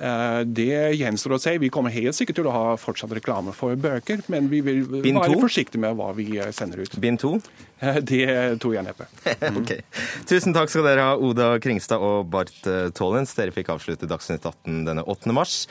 [0.00, 1.56] Eh, Det gjenstår å se.
[1.58, 5.38] Vi kommer helt sikkert til å ha fortsatt reklame for bøker, men vi vil være
[5.40, 6.96] forsiktige med hva vi eh, sender ut.
[7.00, 7.36] Bind to?
[7.80, 9.06] Det tror jeg neppe.
[9.60, 9.76] Ok.
[10.30, 13.34] Tusen takk skal dere ha, Oda Kringstad og Bart eh, Tollens.
[13.38, 15.34] Dere fikk avslutte Dagsnytt 18 denne 8.
[15.36, 15.64] mars.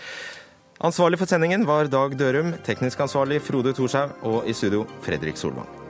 [0.84, 5.83] Ansvarlig for sendingen var Dag Dørum, teknisk ansvarlig Frode Thorshaug og i studio Fredrik Solvang.